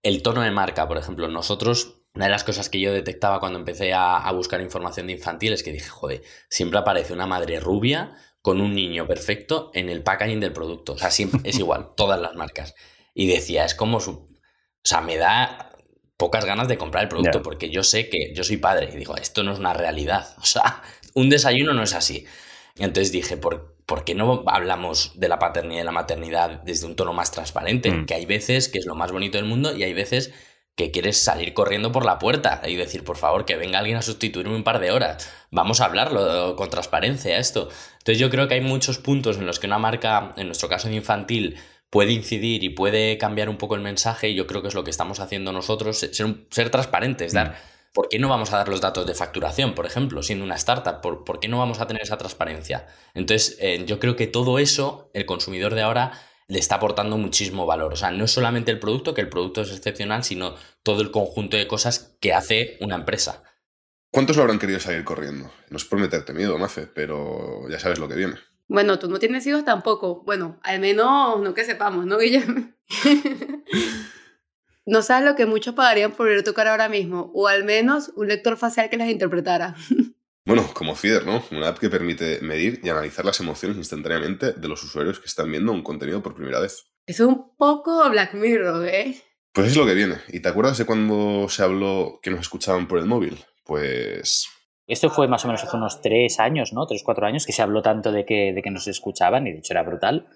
El 0.02 0.22
tono 0.22 0.42
de 0.42 0.50
marca, 0.50 0.86
por 0.86 0.98
ejemplo, 0.98 1.28
nosotros 1.28 2.01
una 2.14 2.26
de 2.26 2.30
las 2.30 2.44
cosas 2.44 2.68
que 2.68 2.80
yo 2.80 2.92
detectaba 2.92 3.40
cuando 3.40 3.58
empecé 3.58 3.92
a, 3.94 4.30
buscar 4.32 4.60
información 4.60 5.06
de 5.06 5.14
infantil 5.14 5.52
es 5.52 5.62
que 5.62 5.72
dije, 5.72 5.88
joder, 5.88 6.22
siempre 6.48 6.78
aparece 6.78 7.12
una 7.12 7.26
madre 7.26 7.58
rubia 7.58 8.14
con 8.42 8.60
un 8.60 8.74
niño 8.74 9.06
perfecto 9.06 9.70
en 9.72 9.88
el 9.88 10.02
packaging 10.02 10.40
del 10.40 10.52
producto. 10.52 10.92
O 10.92 10.98
sea, 10.98 11.10
siempre 11.10 11.40
es 11.48 11.58
igual, 11.58 11.94
todas 11.96 12.20
las 12.20 12.34
marcas. 12.34 12.74
Y 13.14 13.26
decía, 13.26 13.64
es 13.64 13.74
como 13.74 14.00
su... 14.00 14.12
O 14.12 14.84
sea, 14.84 15.00
me 15.00 15.16
da 15.16 15.70
pocas 16.16 16.44
ganas 16.44 16.68
de 16.68 16.76
comprar 16.76 17.04
el 17.04 17.08
producto 17.08 17.42
porque 17.42 17.70
yo 17.70 17.82
sé 17.82 18.08
que 18.08 18.32
yo 18.34 18.44
soy 18.44 18.58
padre 18.58 18.90
y 18.92 18.96
digo, 18.96 19.16
esto 19.16 19.42
no 19.42 19.52
es 19.52 19.58
una 19.58 19.72
realidad. 19.72 20.34
O 20.42 20.44
sea, 20.44 20.82
un 21.14 21.30
desayuno 21.30 21.72
no 21.72 21.82
es 21.82 21.94
así. 21.94 22.26
Entonces 22.76 23.12
dije, 23.12 23.36
¿por, 23.36 23.76
¿por 23.86 24.04
qué 24.04 24.14
no 24.14 24.44
hablamos 24.46 25.12
de 25.18 25.28
la 25.28 25.38
paternidad 25.38 25.82
y 25.82 25.84
la 25.84 25.92
maternidad 25.92 26.62
desde 26.62 26.86
un 26.86 26.96
tono 26.96 27.12
más 27.12 27.30
transparente? 27.30 27.90
Mm. 27.90 28.06
Que 28.06 28.14
hay 28.14 28.26
veces 28.26 28.68
que 28.68 28.78
es 28.78 28.86
lo 28.86 28.94
más 28.94 29.12
bonito 29.12 29.38
del 29.38 29.46
mundo 29.46 29.74
y 29.74 29.82
hay 29.82 29.94
veces 29.94 30.32
que 30.74 30.90
quieres 30.90 31.18
salir 31.18 31.52
corriendo 31.52 31.92
por 31.92 32.04
la 32.04 32.18
puerta 32.18 32.62
y 32.66 32.76
decir, 32.76 33.04
por 33.04 33.16
favor, 33.16 33.44
que 33.44 33.56
venga 33.56 33.78
alguien 33.78 33.98
a 33.98 34.02
sustituirme 34.02 34.56
un 34.56 34.64
par 34.64 34.78
de 34.78 34.90
horas. 34.90 35.30
Vamos 35.50 35.80
a 35.80 35.84
hablarlo 35.84 36.56
con 36.56 36.70
transparencia 36.70 37.38
esto. 37.38 37.68
Entonces 37.98 38.18
yo 38.18 38.30
creo 38.30 38.48
que 38.48 38.54
hay 38.54 38.60
muchos 38.62 38.98
puntos 38.98 39.36
en 39.36 39.46
los 39.46 39.58
que 39.58 39.66
una 39.66 39.78
marca, 39.78 40.32
en 40.36 40.46
nuestro 40.46 40.68
caso 40.68 40.88
de 40.88 40.94
infantil, 40.94 41.56
puede 41.90 42.12
incidir 42.12 42.64
y 42.64 42.70
puede 42.70 43.18
cambiar 43.18 43.50
un 43.50 43.58
poco 43.58 43.74
el 43.74 43.82
mensaje 43.82 44.30
y 44.30 44.34
yo 44.34 44.46
creo 44.46 44.62
que 44.62 44.68
es 44.68 44.74
lo 44.74 44.82
que 44.82 44.90
estamos 44.90 45.20
haciendo 45.20 45.52
nosotros, 45.52 45.98
ser, 45.98 46.10
ser 46.50 46.70
transparentes, 46.70 47.32
dar... 47.32 47.50
Mm. 47.50 47.72
¿Por 47.92 48.08
qué 48.08 48.18
no 48.18 48.30
vamos 48.30 48.50
a 48.54 48.56
dar 48.56 48.68
los 48.68 48.80
datos 48.80 49.06
de 49.06 49.14
facturación, 49.14 49.74
por 49.74 49.84
ejemplo, 49.84 50.22
siendo 50.22 50.46
una 50.46 50.54
startup? 50.54 51.02
¿Por, 51.02 51.40
qué 51.40 51.48
no 51.48 51.58
vamos 51.58 51.78
a 51.78 51.86
tener 51.86 52.02
esa 52.02 52.16
transparencia? 52.16 52.86
Entonces, 53.12 53.58
eh, 53.60 53.84
yo 53.86 54.00
creo 54.00 54.16
que 54.16 54.26
todo 54.26 54.58
eso, 54.58 55.10
el 55.12 55.26
consumidor 55.26 55.74
de 55.74 55.82
ahora 55.82 56.12
le 56.52 56.58
está 56.58 56.74
aportando 56.74 57.16
muchísimo 57.16 57.64
valor. 57.64 57.94
O 57.94 57.96
sea, 57.96 58.10
no 58.10 58.24
es 58.24 58.30
solamente 58.30 58.70
el 58.70 58.78
producto, 58.78 59.14
que 59.14 59.22
el 59.22 59.30
producto 59.30 59.62
es 59.62 59.72
excepcional, 59.72 60.22
sino 60.22 60.54
todo 60.82 61.00
el 61.00 61.10
conjunto 61.10 61.56
de 61.56 61.66
cosas 61.66 62.14
que 62.20 62.34
hace 62.34 62.76
una 62.82 62.94
empresa. 62.94 63.42
¿Cuántos 64.10 64.36
lo 64.36 64.42
habrán 64.42 64.58
querido 64.58 64.78
salir 64.78 65.02
corriendo? 65.02 65.50
No 65.70 65.78
es 65.78 65.86
por 65.86 65.98
meterte 65.98 66.34
miedo, 66.34 66.58
Mafe, 66.58 66.86
pero 66.86 67.66
ya 67.70 67.78
sabes 67.78 67.98
lo 67.98 68.06
que 68.06 68.16
viene. 68.16 68.34
Bueno, 68.68 68.98
tú 68.98 69.08
no 69.08 69.18
tienes 69.18 69.46
hijos 69.46 69.64
tampoco. 69.64 70.22
Bueno, 70.24 70.60
al 70.62 70.78
menos 70.78 71.40
no 71.40 71.54
que 71.54 71.64
sepamos, 71.64 72.04
¿no, 72.04 72.18
Guillermo? 72.18 72.68
no 74.84 75.00
sabes 75.00 75.24
lo 75.24 75.34
que 75.34 75.46
muchos 75.46 75.74
pagarían 75.74 76.12
por 76.12 76.28
ver 76.28 76.44
tu 76.44 76.52
cara 76.52 76.72
ahora 76.72 76.90
mismo, 76.90 77.30
o 77.34 77.48
al 77.48 77.64
menos 77.64 78.12
un 78.14 78.28
lector 78.28 78.58
facial 78.58 78.90
que 78.90 78.98
las 78.98 79.08
interpretara. 79.08 79.74
Bueno, 80.44 80.64
como 80.74 80.94
Feeder, 80.94 81.24
¿no? 81.24 81.42
Una 81.52 81.68
app 81.68 81.78
que 81.78 81.88
permite 81.88 82.40
medir 82.40 82.80
y 82.82 82.88
analizar 82.88 83.24
las 83.24 83.38
emociones 83.40 83.76
instantáneamente 83.76 84.52
de 84.52 84.68
los 84.68 84.82
usuarios 84.82 85.20
que 85.20 85.26
están 85.26 85.50
viendo 85.50 85.72
un 85.72 85.82
contenido 85.82 86.22
por 86.22 86.34
primera 86.34 86.60
vez. 86.60 86.84
Es 87.06 87.20
un 87.20 87.56
poco 87.56 88.08
Black 88.10 88.34
Mirror, 88.34 88.86
¿eh? 88.88 89.16
Pues 89.52 89.68
es 89.68 89.76
lo 89.76 89.86
que 89.86 89.94
viene. 89.94 90.16
¿Y 90.28 90.40
te 90.40 90.48
acuerdas 90.48 90.78
de 90.78 90.86
cuando 90.86 91.48
se 91.48 91.62
habló 91.62 92.18
que 92.22 92.30
nos 92.30 92.40
escuchaban 92.40 92.88
por 92.88 92.98
el 92.98 93.06
móvil? 93.06 93.38
Pues... 93.64 94.48
Esto 94.86 95.10
fue 95.10 95.28
más 95.28 95.44
o 95.44 95.48
menos 95.48 95.62
hace 95.62 95.76
unos 95.76 96.00
tres 96.00 96.40
años, 96.40 96.72
¿no? 96.72 96.86
Tres, 96.86 97.02
cuatro 97.04 97.26
años 97.26 97.46
que 97.46 97.52
se 97.52 97.62
habló 97.62 97.82
tanto 97.82 98.10
de 98.10 98.24
que, 98.24 98.52
de 98.52 98.62
que 98.62 98.70
nos 98.70 98.88
escuchaban 98.88 99.46
y 99.46 99.52
de 99.52 99.58
hecho 99.58 99.74
era 99.74 99.82
brutal. 99.82 100.26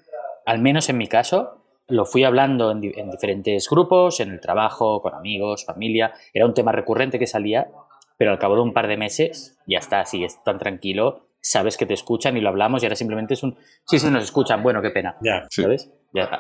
al 0.45 0.61
menos 0.61 0.88
en 0.88 0.99
mi 0.99 1.09
caso, 1.09 1.66
lo 1.88 2.05
fui 2.05 2.25
hablando 2.25 2.71
en, 2.71 2.81
diferentes 2.81 3.69
grupos, 3.69 4.21
en 4.21 4.31
el 4.31 4.40
trabajo, 4.40 5.01
con 5.01 5.14
amigos, 5.14 5.64
familia. 5.64 6.12
Era 6.33 6.47
un 6.47 6.55
tema 6.55 6.73
recurrente 6.73 7.19
que 7.19 7.27
salía, 7.27 7.69
pero 8.16 8.33
al 8.33 8.38
cabo 8.38 8.55
de 8.57 8.62
un 8.62 8.72
par 8.72 8.88
de 8.88 8.96
meses 8.96 9.59
ya 9.66 9.79
está, 9.79 10.05
sigues 10.05 10.42
tan 10.44 10.59
tranquilo, 10.59 11.29
sabes 11.40 11.76
que 11.76 11.87
te 11.87 11.94
escuchan 11.94 12.37
y 12.37 12.40
lo 12.40 12.48
hablamos 12.48 12.83
y 12.83 12.87
ahora 12.87 12.96
simplemente 12.96 13.35
es 13.35 13.42
un, 13.42 13.57
sí, 13.87 13.98
sí, 13.98 14.11
nos 14.11 14.24
escuchan, 14.24 14.62
bueno, 14.62 14.83
qué 14.83 14.90
pena. 14.90 15.16
Ya, 15.22 15.46
¿sabes? 15.50 15.90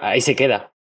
ahí 0.00 0.20
se 0.20 0.34
queda. 0.34 0.72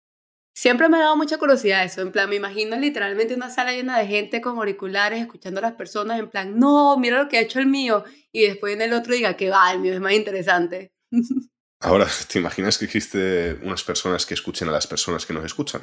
Siempre 0.58 0.88
me 0.88 0.98
ha 0.98 1.02
dado 1.02 1.18
mucha 1.18 1.38
curiosidad 1.38 1.84
eso, 1.84 2.02
en 2.02 2.14
plan, 2.14 2.30
me 2.30 2.38
imagino 2.38 2.78
literalmente 2.78 3.36
una 3.36 3.50
sala 3.50 3.74
llena 3.74 4.00
de 4.00 4.08
gente 4.08 4.40
con 4.40 4.58
auriculares 4.58 5.20
escuchando 5.20 5.60
a 5.60 5.64
las 5.64 5.74
personas, 5.74 6.18
en 6.18 6.30
plan, 6.30 6.58
no, 6.58 6.98
mira 6.98 7.22
lo 7.22 7.28
que 7.28 7.38
ha 7.38 7.42
hecho 7.42 7.60
el 7.60 7.66
mío, 7.66 8.06
y 8.32 8.48
después 8.48 8.74
en 8.74 8.82
el 8.82 8.94
otro 8.94 9.14
diga 9.14 9.36
que 9.36 9.50
va, 9.50 9.72
el 9.74 9.80
mío 9.80 9.94
es 9.94 10.00
más 10.00 10.14
interesante. 10.14 10.94
Ahora, 11.82 12.08
¿te 12.32 12.40
imaginas 12.40 12.78
que 12.78 12.86
existe 12.86 13.60
unas 13.64 13.84
personas 13.84 14.26
que 14.26 14.34
escuchen 14.34 14.70
a 14.70 14.72
las 14.72 14.88
personas 14.88 15.26
que 15.26 15.34
nos 15.34 15.44
escuchan? 15.44 15.82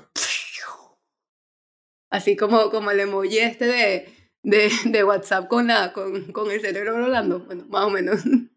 Así 2.10 2.36
como, 2.36 2.70
como 2.70 2.90
el 2.90 3.00
emoji 3.00 3.38
este 3.38 3.66
de, 3.66 4.21
de, 4.42 4.70
de 4.84 5.04
WhatsApp 5.04 5.48
con, 5.48 5.68
la, 5.68 5.92
con, 5.92 6.32
con 6.32 6.50
el 6.50 6.60
cerebro 6.60 7.00
volando, 7.00 7.40
bueno, 7.40 7.64
más 7.68 7.84
o 7.84 7.90
menos. 7.90 8.20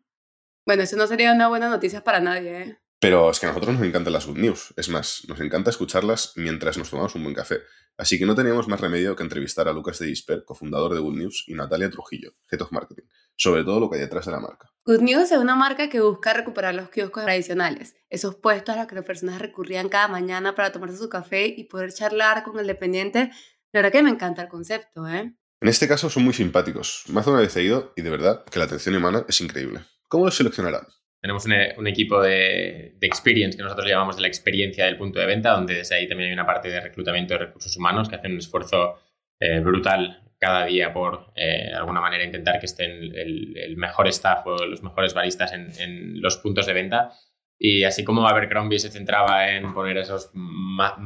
Bueno, 0.67 0.81
eso 0.81 0.97
no 0.97 1.05
sería 1.05 1.31
una 1.31 1.47
buena 1.47 1.69
noticia 1.69 2.03
para 2.03 2.19
nadie, 2.19 2.61
¿eh? 2.63 2.79
Pero 2.99 3.29
es 3.29 3.39
que 3.39 3.45
a 3.45 3.49
nosotros 3.49 3.75
nos 3.75 3.85
encantan 3.85 4.13
las 4.13 4.25
good 4.25 4.39
news. 4.39 4.73
Es 4.75 4.89
más, 4.89 5.21
nos 5.27 5.39
encanta 5.39 5.69
escucharlas 5.69 6.33
mientras 6.37 6.75
nos 6.75 6.89
tomamos 6.89 7.13
un 7.13 7.21
buen 7.21 7.35
café. 7.35 7.59
Así 7.97 8.17
que 8.17 8.25
no 8.25 8.33
teníamos 8.33 8.67
más 8.67 8.81
remedio 8.81 9.15
que 9.15 9.23
entrevistar 9.23 9.67
a 9.67 9.73
Lucas 9.73 9.99
de 9.99 10.07
Disper, 10.07 10.43
cofundador 10.43 10.93
de 10.93 10.99
Good 10.99 11.15
News, 11.15 11.43
y 11.47 11.53
Natalia 11.53 11.89
Trujillo, 11.89 12.31
Head 12.49 12.61
of 12.61 12.71
Marketing, 12.71 13.03
sobre 13.35 13.63
todo 13.63 13.79
lo 13.79 13.89
que 13.89 13.97
hay 13.97 14.01
detrás 14.01 14.25
de 14.25 14.31
la 14.31 14.39
marca. 14.39 14.73
Good 14.85 15.01
News 15.01 15.31
es 15.31 15.37
una 15.37 15.55
marca 15.55 15.87
que 15.87 16.01
busca 16.01 16.33
recuperar 16.33 16.75
los 16.75 16.89
kioscos 16.89 17.23
tradicionales, 17.23 17.95
esos 18.09 18.35
puestos 18.35 18.75
a 18.75 18.79
los 18.79 18.87
que 18.87 18.95
las 18.95 19.05
personas 19.05 19.39
recurrían 19.39 19.87
cada 19.87 20.07
mañana 20.07 20.55
para 20.55 20.71
tomarse 20.71 20.97
su 20.97 21.07
café 21.07 21.45
y 21.45 21.65
poder 21.65 21.93
charlar 21.93 22.43
con 22.43 22.59
el 22.59 22.67
dependiente. 22.67 23.31
La 23.71 23.81
verdad 23.81 23.91
que 23.91 24.03
me 24.03 24.09
encanta 24.09 24.41
el 24.41 24.49
concepto, 24.49 25.07
¿eh? 25.07 25.35
En 25.65 25.69
este 25.69 25.87
caso 25.87 26.11
son 26.11 26.23
muy 26.23 26.33
simpáticos. 26.35 27.05
Más 27.07 27.25
de 27.25 27.31
una 27.31 27.41
vez 27.41 27.57
he 27.57 27.63
ido 27.63 27.91
y 27.95 28.03
de 28.03 28.11
verdad 28.11 28.45
que 28.45 28.59
la 28.59 28.65
atención 28.65 28.95
humana 28.97 29.25
es 29.27 29.41
increíble. 29.41 29.79
¿Cómo 30.07 30.25
los 30.25 30.35
seleccionarán? 30.35 30.83
Tenemos 31.19 31.43
un, 31.43 31.87
equipo 31.87 32.21
de, 32.21 32.93
de, 32.99 33.07
experience 33.07 33.57
que 33.57 33.63
nosotros 33.63 33.87
llamamos 33.87 34.15
de 34.15 34.21
la 34.21 34.27
experiencia 34.27 34.85
del 34.85 34.95
punto 34.95 35.19
de 35.19 35.25
venta, 35.25 35.53
donde 35.53 35.73
desde 35.73 35.95
ahí 35.95 36.07
también 36.07 36.29
hay 36.29 36.33
una 36.35 36.45
parte 36.45 36.69
de 36.69 36.79
reclutamiento 36.79 37.33
de 37.33 37.47
recursos 37.47 37.75
humanos 37.77 38.07
que 38.07 38.15
hacen 38.15 38.33
un 38.33 38.37
esfuerzo 38.37 38.99
eh, 39.39 39.59
brutal 39.59 40.21
cada 40.37 40.67
día 40.67 40.93
por, 40.93 41.31
eh, 41.35 41.69
de 41.69 41.73
alguna 41.73 41.99
manera, 41.99 42.23
intentar 42.23 42.59
que 42.59 42.67
estén 42.67 42.91
el, 43.15 43.73
mejor 43.75 44.07
staff 44.09 44.45
o 44.45 44.67
los 44.67 44.83
mejores 44.83 45.15
baristas 45.15 45.51
en, 45.51 46.21
los 46.21 46.37
puntos 46.37 46.67
de 46.67 46.73
venta. 46.73 47.11
Y 47.57 47.85
así 47.85 48.03
como 48.03 48.27
Abercrombie 48.27 48.77
se 48.77 48.91
centraba 48.91 49.49
en 49.49 49.73
poner 49.73 49.97
esos 49.97 50.29
ma 50.31 50.95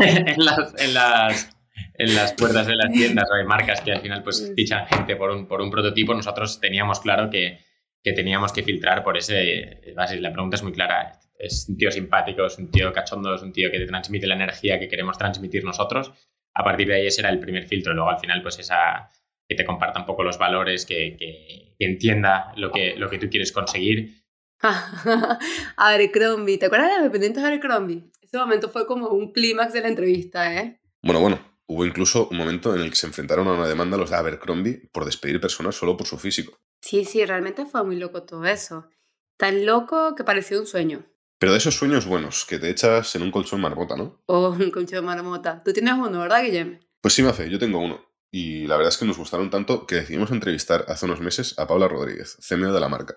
en, 0.00 0.44
las, 0.44 0.74
en, 0.82 0.94
las, 0.94 1.57
en 1.98 2.14
las 2.14 2.32
puertas 2.32 2.66
de 2.66 2.76
las 2.76 2.92
tiendas 2.92 3.28
o 3.30 3.34
hay 3.34 3.44
marcas 3.44 3.80
que 3.82 3.92
al 3.92 4.00
final 4.00 4.22
pues 4.22 4.52
fichan 4.56 4.86
gente 4.86 5.16
por 5.16 5.30
un, 5.30 5.46
por 5.46 5.60
un 5.60 5.70
prototipo, 5.70 6.14
nosotros 6.14 6.60
teníamos 6.60 7.00
claro 7.00 7.28
que 7.28 7.58
que 8.02 8.12
teníamos 8.12 8.52
que 8.52 8.62
filtrar 8.62 9.02
por 9.02 9.16
ese... 9.16 9.94
La 9.94 10.32
pregunta 10.32 10.56
es 10.56 10.62
muy 10.62 10.72
clara. 10.72 11.18
Es 11.38 11.66
un 11.68 11.76
tío 11.76 11.90
simpático, 11.90 12.46
es 12.46 12.58
un 12.58 12.70
tío 12.70 12.92
cachondo, 12.92 13.34
es 13.34 13.42
un 13.42 13.52
tío 13.52 13.70
que 13.70 13.78
te 13.78 13.86
transmite 13.86 14.26
la 14.26 14.34
energía 14.34 14.78
que 14.78 14.88
queremos 14.88 15.18
transmitir 15.18 15.64
nosotros. 15.64 16.12
A 16.54 16.64
partir 16.64 16.88
de 16.88 16.94
ahí 16.94 17.06
ese 17.06 17.20
era 17.20 17.30
el 17.30 17.38
primer 17.38 17.66
filtro. 17.66 17.94
Luego 17.94 18.10
al 18.10 18.18
final 18.18 18.42
pues 18.42 18.58
esa 18.58 19.10
que 19.48 19.54
te 19.54 19.64
comparta 19.64 20.00
un 20.00 20.06
poco 20.06 20.22
los 20.24 20.36
valores, 20.36 20.84
que, 20.84 21.16
que, 21.18 21.74
entienda 21.78 22.52
lo 22.56 22.70
que, 22.70 22.96
lo 22.96 23.08
que 23.08 23.18
tú 23.18 23.30
quieres 23.30 23.50
conseguir. 23.50 24.22
Abercrombie, 25.76 26.58
¿te 26.58 26.66
acuerdas 26.66 26.96
de 26.96 27.04
Dependientes 27.04 27.42
de 27.42 27.48
Abercrombie? 27.48 28.10
Ese 28.20 28.36
momento 28.36 28.68
fue 28.68 28.86
como 28.86 29.08
un 29.08 29.32
clímax 29.32 29.72
de 29.72 29.80
la 29.80 29.88
entrevista, 29.88 30.54
¿eh? 30.54 30.80
Bueno, 31.02 31.20
bueno, 31.20 31.38
hubo 31.68 31.84
incluso 31.84 32.28
un 32.30 32.38
momento 32.38 32.74
en 32.74 32.82
el 32.82 32.90
que 32.90 32.96
se 32.96 33.06
enfrentaron 33.06 33.46
a 33.46 33.52
una 33.52 33.68
demanda 33.68 33.96
los 33.96 34.10
de 34.10 34.16
Abercrombie 34.16 34.88
por 34.92 35.04
despedir 35.04 35.40
personas 35.40 35.76
solo 35.76 35.96
por 35.96 36.06
su 36.06 36.18
físico. 36.18 36.58
Sí, 36.80 37.04
sí, 37.04 37.24
realmente 37.24 37.66
fue 37.66 37.84
muy 37.84 37.96
loco 37.96 38.24
todo 38.24 38.44
eso. 38.46 38.88
Tan 39.36 39.66
loco 39.66 40.14
que 40.14 40.24
pareció 40.24 40.58
un 40.58 40.66
sueño. 40.66 41.06
Pero 41.38 41.52
de 41.52 41.58
esos 41.58 41.76
sueños 41.76 42.06
buenos, 42.06 42.44
que 42.44 42.58
te 42.58 42.70
echas 42.70 43.14
en 43.14 43.22
un 43.22 43.30
colchón 43.30 43.60
marmota, 43.60 43.96
¿no? 43.96 44.22
Oh, 44.26 44.50
un 44.50 44.70
colchón 44.70 45.04
marmota. 45.04 45.62
Tú 45.62 45.72
tienes 45.72 45.94
uno, 45.94 46.20
¿verdad, 46.20 46.42
Guillem? 46.42 46.80
Pues 47.00 47.14
sí, 47.14 47.22
me 47.22 47.28
hace, 47.28 47.48
yo 47.48 47.58
tengo 47.58 47.78
uno. 47.78 48.04
Y 48.30 48.66
la 48.66 48.76
verdad 48.76 48.92
es 48.92 48.98
que 48.98 49.04
nos 49.04 49.16
gustaron 49.16 49.50
tanto 49.50 49.86
que 49.86 49.96
decidimos 49.96 50.30
entrevistar 50.30 50.84
hace 50.88 51.06
unos 51.06 51.20
meses 51.20 51.58
a 51.58 51.66
Paula 51.66 51.86
Rodríguez, 51.88 52.38
CMO 52.46 52.72
de 52.72 52.80
la 52.80 52.88
marca. 52.88 53.16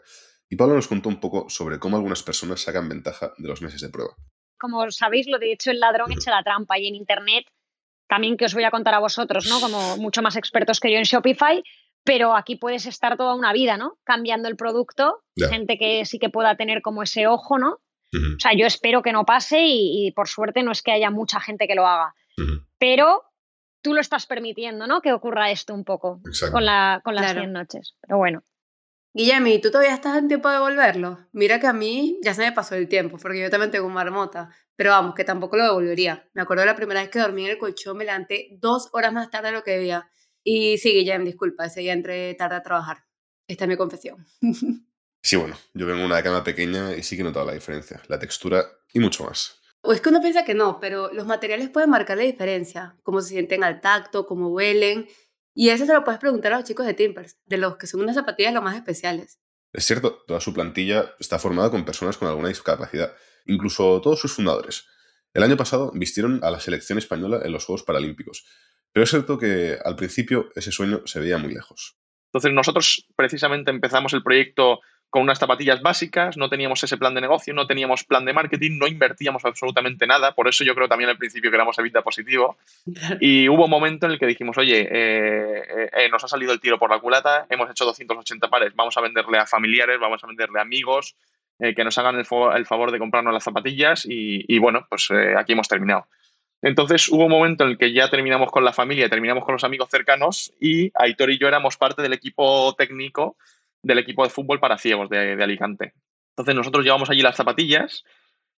Y 0.49 0.55
Paula 0.55 0.75
nos 0.75 0.87
contó 0.87 1.09
un 1.09 1.19
poco 1.19 1.49
sobre 1.49 1.79
cómo 1.79 1.97
algunas 1.97 2.23
personas 2.23 2.61
sacan 2.61 2.89
ventaja 2.89 3.33
de 3.37 3.47
los 3.47 3.61
meses 3.61 3.81
de 3.81 3.89
prueba. 3.89 4.15
Como 4.59 4.89
sabéis, 4.91 5.27
lo 5.27 5.39
de 5.39 5.53
hecho 5.53 5.71
el 5.71 5.79
ladrón 5.79 6.11
echa 6.11 6.29
la 6.29 6.43
trampa 6.43 6.77
y 6.77 6.87
en 6.87 6.95
Internet, 6.95 7.45
también 8.11 8.35
que 8.35 8.43
os 8.43 8.53
voy 8.53 8.65
a 8.65 8.71
contar 8.71 8.93
a 8.93 8.99
vosotros, 8.99 9.47
¿no? 9.47 9.61
Como 9.61 9.95
mucho 9.95 10.21
más 10.21 10.35
expertos 10.35 10.81
que 10.81 10.91
yo 10.91 10.97
en 10.97 11.05
Shopify, 11.05 11.63
pero 12.03 12.35
aquí 12.35 12.57
puedes 12.57 12.85
estar 12.85 13.15
toda 13.15 13.35
una 13.35 13.53
vida, 13.53 13.77
¿no? 13.77 13.99
Cambiando 14.03 14.49
el 14.49 14.57
producto, 14.57 15.23
gente 15.49 15.77
que 15.77 16.03
sí 16.03 16.19
que 16.19 16.29
pueda 16.29 16.57
tener 16.57 16.81
como 16.81 17.03
ese 17.03 17.27
ojo, 17.27 17.57
¿no? 17.57 17.77
O 18.13 18.39
sea, 18.39 18.51
yo 18.53 18.65
espero 18.65 19.01
que 19.01 19.13
no 19.13 19.23
pase 19.23 19.61
y, 19.63 20.11
por 20.13 20.27
suerte 20.27 20.61
no 20.61 20.73
es 20.73 20.81
que 20.81 20.91
haya 20.91 21.09
mucha 21.09 21.39
gente 21.39 21.67
que 21.67 21.75
lo 21.75 21.87
haga, 21.87 22.13
pero 22.77 23.23
tú 23.81 23.93
lo 23.93 24.01
estás 24.01 24.25
permitiendo, 24.25 24.87
¿no? 24.87 25.01
Que 25.01 25.13
ocurra 25.13 25.49
esto 25.49 25.73
un 25.73 25.85
poco 25.85 26.19
con, 26.51 26.65
la, 26.65 26.99
con 27.05 27.15
las 27.15 27.31
100 27.31 27.53
noches, 27.53 27.95
pero 28.01 28.17
bueno. 28.17 28.43
Guillermo, 29.13 29.47
¿tú 29.61 29.71
todavía 29.71 29.93
estás 29.93 30.17
en 30.17 30.27
tiempo 30.27 30.49
de 30.49 30.55
devolverlo? 30.55 31.19
Mira 31.31 31.61
que 31.61 31.67
a 31.67 31.73
mí 31.73 32.17
ya 32.23 32.33
se 32.33 32.41
me 32.41 32.51
pasó 32.51 32.75
el 32.75 32.89
tiempo, 32.89 33.17
porque 33.17 33.41
yo 33.41 33.49
también 33.49 33.71
tengo 33.71 33.87
marmota, 33.87 34.49
pero 34.81 34.93
vamos, 34.93 35.13
que 35.13 35.23
tampoco 35.23 35.57
lo 35.57 35.63
devolvería. 35.63 36.27
Me 36.33 36.41
acuerdo 36.41 36.65
la 36.65 36.75
primera 36.75 37.01
vez 37.01 37.11
que 37.11 37.19
dormí 37.19 37.45
en 37.45 37.51
el 37.51 37.59
colchón, 37.59 37.97
me 37.97 38.03
levanté 38.03 38.47
dos 38.53 38.89
horas 38.93 39.13
más 39.13 39.29
tarde 39.29 39.49
de 39.49 39.53
lo 39.53 39.63
que 39.63 39.73
debía 39.73 40.09
y 40.43 40.79
sí, 40.79 40.91
Guillem, 40.91 41.23
disculpa, 41.23 41.67
ese 41.67 41.81
día 41.81 41.93
entré 41.93 42.33
tarde 42.33 42.55
a 42.55 42.63
trabajar. 42.63 43.05
Esta 43.47 43.65
es 43.65 43.69
mi 43.69 43.77
confesión. 43.77 44.25
Sí, 45.23 45.35
bueno, 45.35 45.55
yo 45.75 45.85
vengo 45.85 45.99
de 45.99 46.05
una 46.07 46.23
cama 46.23 46.43
pequeña 46.43 46.95
y 46.95 47.03
sí 47.03 47.15
que 47.15 47.21
he 47.21 47.23
notado 47.23 47.45
la 47.45 47.53
diferencia, 47.53 48.01
la 48.07 48.17
textura 48.17 48.65
y 48.91 48.99
mucho 48.99 49.23
más. 49.23 49.61
O 49.83 49.93
es 49.93 50.01
que 50.01 50.09
uno 50.09 50.19
piensa 50.19 50.43
que 50.43 50.55
no, 50.55 50.79
pero 50.79 51.13
los 51.13 51.27
materiales 51.27 51.69
pueden 51.69 51.91
marcar 51.91 52.17
la 52.17 52.23
diferencia, 52.23 52.97
cómo 53.03 53.21
se 53.21 53.29
sienten 53.29 53.63
al 53.63 53.81
tacto, 53.81 54.25
cómo 54.25 54.47
huelen. 54.47 55.07
Y 55.53 55.69
eso 55.69 55.85
se 55.85 55.93
lo 55.93 56.03
puedes 56.03 56.19
preguntar 56.19 56.53
a 56.53 56.57
los 56.57 56.67
chicos 56.67 56.87
de 56.87 56.95
Timbers, 56.95 57.37
de 57.45 57.57
los 57.57 57.77
que 57.77 57.85
son 57.85 58.01
unas 58.01 58.15
zapatillas 58.15 58.51
lo 58.51 58.63
más 58.63 58.75
especiales. 58.75 59.39
Es 59.73 59.85
cierto, 59.85 60.23
toda 60.25 60.41
su 60.41 60.55
plantilla 60.55 61.13
está 61.19 61.37
formada 61.37 61.69
con 61.69 61.85
personas 61.85 62.17
con 62.17 62.27
alguna 62.27 62.47
discapacidad, 62.47 63.13
incluso 63.45 64.01
todos 64.01 64.19
sus 64.19 64.33
fundadores. 64.33 64.85
El 65.33 65.43
año 65.43 65.57
pasado 65.57 65.91
vistieron 65.93 66.39
a 66.43 66.51
la 66.51 66.59
selección 66.59 66.97
española 66.97 67.41
en 67.43 67.51
los 67.51 67.65
Juegos 67.65 67.83
Paralímpicos 67.83 68.45
pero 68.93 69.03
es 69.03 69.09
cierto 69.09 69.37
que 69.37 69.77
al 69.83 69.95
principio 69.95 70.49
ese 70.55 70.71
sueño 70.71 71.01
se 71.05 71.19
veía 71.19 71.37
muy 71.37 71.53
lejos. 71.53 71.95
Entonces 72.27 72.51
nosotros 72.53 73.07
precisamente 73.15 73.71
empezamos 73.71 74.13
el 74.13 74.23
proyecto 74.23 74.79
con 75.09 75.23
unas 75.23 75.39
zapatillas 75.39 75.81
básicas, 75.81 76.37
no 76.37 76.49
teníamos 76.49 76.81
ese 76.85 76.95
plan 76.95 77.13
de 77.13 77.19
negocio, 77.19 77.53
no 77.53 77.67
teníamos 77.67 78.05
plan 78.05 78.23
de 78.23 78.31
marketing, 78.31 78.77
no 78.77 78.87
invertíamos 78.87 79.43
absolutamente 79.43 80.07
nada, 80.07 80.33
por 80.33 80.47
eso 80.47 80.63
yo 80.63 80.73
creo 80.73 80.87
también 80.87 81.09
al 81.09 81.17
principio 81.17 81.51
que 81.51 81.55
éramos 81.55 81.77
evita 81.79 82.01
positivo. 82.01 82.57
Y 83.19 83.49
hubo 83.49 83.65
un 83.65 83.69
momento 83.69 84.05
en 84.05 84.13
el 84.13 84.19
que 84.19 84.25
dijimos, 84.25 84.57
oye, 84.57 84.79
eh, 84.79 85.63
eh, 85.69 85.89
eh, 85.91 86.09
nos 86.09 86.23
ha 86.23 86.29
salido 86.29 86.53
el 86.53 86.61
tiro 86.61 86.79
por 86.79 86.89
la 86.89 86.99
culata, 86.99 87.45
hemos 87.49 87.69
hecho 87.69 87.83
280 87.83 88.47
pares, 88.49 88.73
vamos 88.73 88.95
a 88.95 89.01
venderle 89.01 89.37
a 89.37 89.45
familiares, 89.45 89.99
vamos 89.99 90.23
a 90.23 90.27
venderle 90.27 90.59
a 90.59 90.61
amigos, 90.61 91.17
que 91.75 91.83
nos 91.83 91.97
hagan 91.97 92.17
el, 92.17 92.25
favor 92.25 92.91
de 92.91 92.99
comprarnos 92.99 93.33
las 93.33 93.43
zapatillas 93.43 94.05
y, 94.07 94.57
bueno, 94.59 94.85
pues 94.89 95.09
aquí 95.37 95.53
hemos 95.53 95.67
terminado. 95.67 96.07
Entonces 96.61 97.09
hubo 97.09 97.25
un 97.25 97.31
momento 97.31 97.63
en 97.63 97.71
el 97.71 97.77
que 97.77 97.91
ya 97.91 98.09
terminamos 98.09 98.51
con 98.51 98.63
la 98.63 98.73
familia, 98.73 99.09
terminamos 99.09 99.43
con 99.43 99.53
los 99.53 99.63
amigos 99.63 99.89
cercanos 99.89 100.53
y 100.59 100.91
Aitor 100.93 101.31
y 101.31 101.39
yo 101.39 101.47
éramos 101.47 101.77
parte 101.77 102.01
del 102.01 102.13
equipo 102.13 102.75
técnico 102.77 103.35
del 103.83 103.99
equipo 103.99 104.23
de 104.23 104.29
fútbol 104.29 104.59
para 104.59 104.77
ciegos 104.77 105.09
de, 105.09 105.41
Alicante. 105.41 105.93
Entonces 106.31 106.55
nosotros 106.55 106.85
llevamos 106.85 107.09
allí 107.09 107.21
las 107.21 107.35
zapatillas 107.35 108.03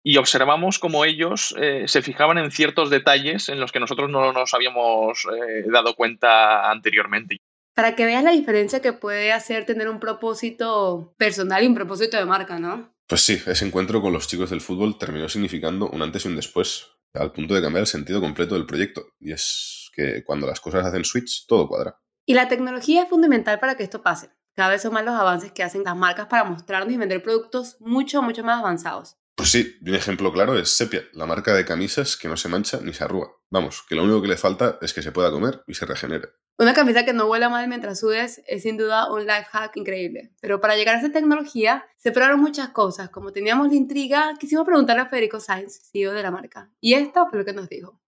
y 0.03 0.17
observamos 0.17 0.79
cómo 0.79 1.05
ellos 1.05 1.55
eh, 1.59 1.85
se 1.87 2.03
fijaban 2.03 2.39
en 2.39 2.51
ciertos 2.51 2.91
detalles 2.91 3.49
en 3.49 3.61
los 3.61 3.71
que 3.71 3.81
nosotros 3.81 4.11
no 4.11 4.33
nos 4.33 4.53
habíamos 4.53 5.25
eh, 5.27 5.65
dado 5.67 5.95
cuenta 5.95 6.71
anteriormente. 6.71 7.41
Para 7.75 7.97
que 7.97 8.05
veas 8.05 8.23
la 8.23 8.33
diferencia 8.33 8.81
que 8.81 8.93
puede 8.93 9.33
hacer 9.33 9.65
tener 9.65 9.89
un 9.89 10.01
propósito 10.01 11.15
personal 11.17 11.63
y 11.63 11.67
un 11.67 11.75
propósito 11.75 12.17
de 12.17 12.27
marca, 12.27 12.59
¿no? 12.59 12.95
Pues 13.07 13.23
sí, 13.23 13.41
ese 13.47 13.67
encuentro 13.67 14.01
con 14.01 14.13
los 14.13 14.29
chicos 14.29 14.51
del 14.51 14.61
fútbol 14.61 14.99
terminó 14.99 15.29
significando 15.29 15.89
un 15.89 16.03
antes 16.03 16.25
y 16.25 16.29
un 16.29 16.37
después 16.37 16.87
al 17.15 17.33
punto 17.33 17.55
de 17.55 17.63
cambiar 17.63 17.83
el 17.83 17.87
sentido 17.87 18.21
completo 18.21 18.55
del 18.55 18.67
proyecto. 18.67 19.07
Y 19.21 19.33
es 19.33 19.91
que 19.95 20.25
cuando 20.25 20.47
las 20.47 20.61
cosas 20.61 20.87
hacen 20.87 21.05
switch, 21.05 21.47
todo 21.47 21.69
cuadra. 21.69 22.01
Y 22.27 22.35
la 22.35 22.49
tecnología 22.49 23.03
es 23.03 23.09
fundamental 23.09 23.59
para 23.59 23.77
que 23.77 23.83
esto 23.83 24.03
pase. 24.03 24.31
Cada 24.55 24.71
vez 24.71 24.83
son 24.83 24.93
más 24.93 25.05
los 25.05 25.15
avances 25.15 25.53
que 25.53 25.63
hacen 25.63 25.83
las 25.85 25.97
marcas 25.97 26.27
para 26.27 26.45
mostrarnos 26.45 26.93
y 26.93 26.99
vender 26.99 27.23
productos 27.23 27.77
mucho, 27.81 28.23
mucho 28.23 28.45
más 28.45 28.61
avanzados. 28.61 29.17
Pues 29.43 29.51
sí, 29.51 29.77
un 29.85 29.97
ejemplo 29.97 30.33
claro 30.33 30.57
es 30.57 30.69
Sepia, 30.69 31.03
la 31.15 31.27
marca 31.27 31.53
de 31.53 31.65
camisas 31.65 32.17
que 32.17 32.29
no 32.29 32.37
se 32.37 32.49
mancha 32.49 32.79
ni 32.81 32.93
se 32.93 33.03
arruga. 33.03 33.33
Vamos, 33.51 33.83
que 33.89 33.97
lo 33.97 34.05
único 34.05 34.23
que 34.23 34.29
le 34.29 34.37
falta 34.37 34.79
es 34.81 34.95
que 34.95 35.03
se 35.03 35.11
pueda 35.11 35.33
comer 35.33 35.65
y 35.67 35.75
se 35.75 35.85
regenere. 35.85 36.29
Una 36.59 36.75
camisa 36.75 37.05
que 37.05 37.13
no 37.13 37.27
huela 37.27 37.49
mal 37.49 37.67
mientras 37.67 37.99
sudes 37.99 38.41
es 38.47 38.63
sin 38.63 38.77
duda 38.77 39.13
un 39.13 39.23
life 39.23 39.47
hack 39.51 39.77
increíble. 39.77 40.31
Pero 40.41 40.61
para 40.61 40.77
llegar 40.77 40.95
a 40.95 41.01
esa 41.01 41.11
tecnología 41.11 41.85
se 41.97 42.13
probaron 42.13 42.39
muchas 42.39 42.69
cosas. 42.69 43.11
Como 43.11 43.33
teníamos 43.33 43.67
la 43.67 43.75
intriga, 43.75 44.33
quisimos 44.39 44.65
preguntarle 44.65 45.03
a 45.03 45.07
Federico 45.07 45.41
Sainz, 45.41 45.91
CEO 45.91 46.13
de 46.13 46.23
la 46.23 46.31
marca. 46.31 46.71
Y 46.81 46.95
esto 46.95 47.27
fue 47.29 47.41
lo 47.41 47.45
que 47.45 47.53
nos 47.53 47.69
dijo. 47.69 48.01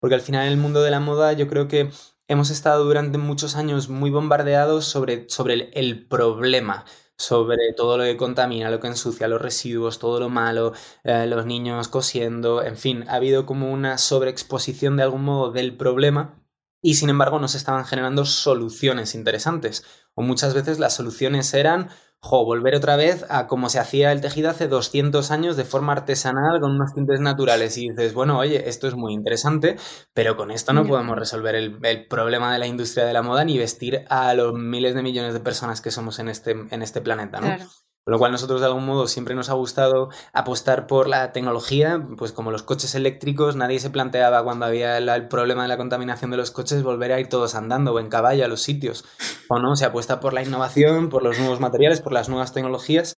Porque 0.00 0.16
al 0.16 0.20
final 0.20 0.46
en 0.46 0.52
el 0.52 0.58
mundo 0.58 0.82
de 0.82 0.90
la 0.90 0.98
moda 0.98 1.32
yo 1.32 1.46
creo 1.46 1.68
que 1.68 1.90
hemos 2.26 2.50
estado 2.50 2.82
durante 2.84 3.18
muchos 3.18 3.54
años 3.54 3.88
muy 3.88 4.10
bombardeados 4.10 4.84
sobre, 4.86 5.28
sobre 5.28 5.54
el, 5.54 5.70
el 5.74 6.08
problema 6.08 6.84
sobre 7.22 7.72
todo 7.76 7.96
lo 7.98 8.04
que 8.04 8.16
contamina, 8.16 8.70
lo 8.70 8.80
que 8.80 8.88
ensucia, 8.88 9.28
los 9.28 9.40
residuos, 9.40 9.98
todo 9.98 10.20
lo 10.20 10.28
malo, 10.28 10.72
eh, 11.04 11.26
los 11.26 11.46
niños 11.46 11.88
cosiendo, 11.88 12.62
en 12.62 12.76
fin, 12.76 13.04
ha 13.08 13.14
habido 13.14 13.46
como 13.46 13.72
una 13.72 13.98
sobreexposición 13.98 14.96
de 14.96 15.04
algún 15.04 15.24
modo 15.24 15.52
del 15.52 15.76
problema 15.76 16.41
y 16.82 16.94
sin 16.94 17.08
embargo 17.08 17.38
no 17.38 17.48
se 17.48 17.56
estaban 17.56 17.84
generando 17.84 18.24
soluciones 18.24 19.14
interesantes. 19.14 19.84
O 20.14 20.22
muchas 20.22 20.52
veces 20.52 20.78
las 20.78 20.94
soluciones 20.94 21.54
eran 21.54 21.88
jo, 22.18 22.44
volver 22.44 22.74
otra 22.74 22.96
vez 22.96 23.24
a 23.30 23.46
como 23.46 23.68
se 23.68 23.78
hacía 23.78 24.12
el 24.12 24.20
tejido 24.20 24.50
hace 24.50 24.68
200 24.68 25.30
años 25.30 25.56
de 25.56 25.64
forma 25.64 25.92
artesanal 25.92 26.60
con 26.60 26.72
unos 26.72 26.92
tintes 26.92 27.20
naturales. 27.20 27.78
Y 27.78 27.90
dices, 27.90 28.14
bueno, 28.14 28.38
oye, 28.38 28.68
esto 28.68 28.88
es 28.88 28.94
muy 28.94 29.12
interesante, 29.12 29.76
pero 30.12 30.36
con 30.36 30.50
esto 30.50 30.72
no 30.72 30.84
podemos 30.84 31.16
resolver 31.16 31.54
el, 31.54 32.06
problema 32.08 32.52
de 32.52 32.58
la 32.58 32.66
industria 32.66 33.04
de 33.04 33.12
la 33.12 33.22
moda 33.22 33.44
ni 33.44 33.58
vestir 33.58 34.04
a 34.08 34.34
los 34.34 34.52
miles 34.54 34.94
de 34.94 35.02
millones 35.02 35.34
de 35.34 35.40
personas 35.40 35.80
que 35.80 35.90
somos 35.90 36.18
en 36.18 36.28
este, 36.28 36.50
en 36.50 36.82
este 36.82 37.00
planeta, 37.00 37.40
¿no? 37.40 37.56
Con 38.04 38.12
lo 38.12 38.18
cual 38.18 38.32
nosotros 38.32 38.60
de 38.60 38.66
algún 38.66 38.84
modo 38.84 39.06
siempre 39.06 39.36
nos 39.36 39.48
ha 39.48 39.52
gustado 39.52 40.10
apostar 40.32 40.88
por 40.88 41.08
la 41.08 41.30
tecnología, 41.30 42.04
pues 42.18 42.32
como 42.32 42.50
los 42.50 42.64
coches 42.64 42.96
eléctricos, 42.96 43.54
nadie 43.54 43.78
se 43.78 43.90
planteaba 43.90 44.42
cuando 44.42 44.66
había 44.66 44.98
el, 44.98 45.28
problema 45.28 45.62
de 45.62 45.68
la 45.68 45.76
contaminación 45.76 46.32
de 46.32 46.36
los 46.36 46.50
coches 46.50 46.82
volver 46.82 47.12
a 47.12 47.20
ir 47.20 47.28
todos 47.28 47.54
andando 47.54 47.92
o 47.92 48.00
en 48.00 48.08
caballo 48.08 48.44
a 48.44 48.48
los 48.48 48.60
sitios. 48.60 49.04
O 49.48 49.60
no, 49.60 49.76
se 49.76 49.84
apuesta 49.84 50.18
por 50.18 50.32
la 50.32 50.42
innovación, 50.42 51.10
por 51.10 51.22
los 51.22 51.38
nuevos 51.38 51.60
materiales, 51.60 52.00
por 52.00 52.12
las 52.12 52.28
nuevas 52.28 52.52
tecnologías. 52.52 53.14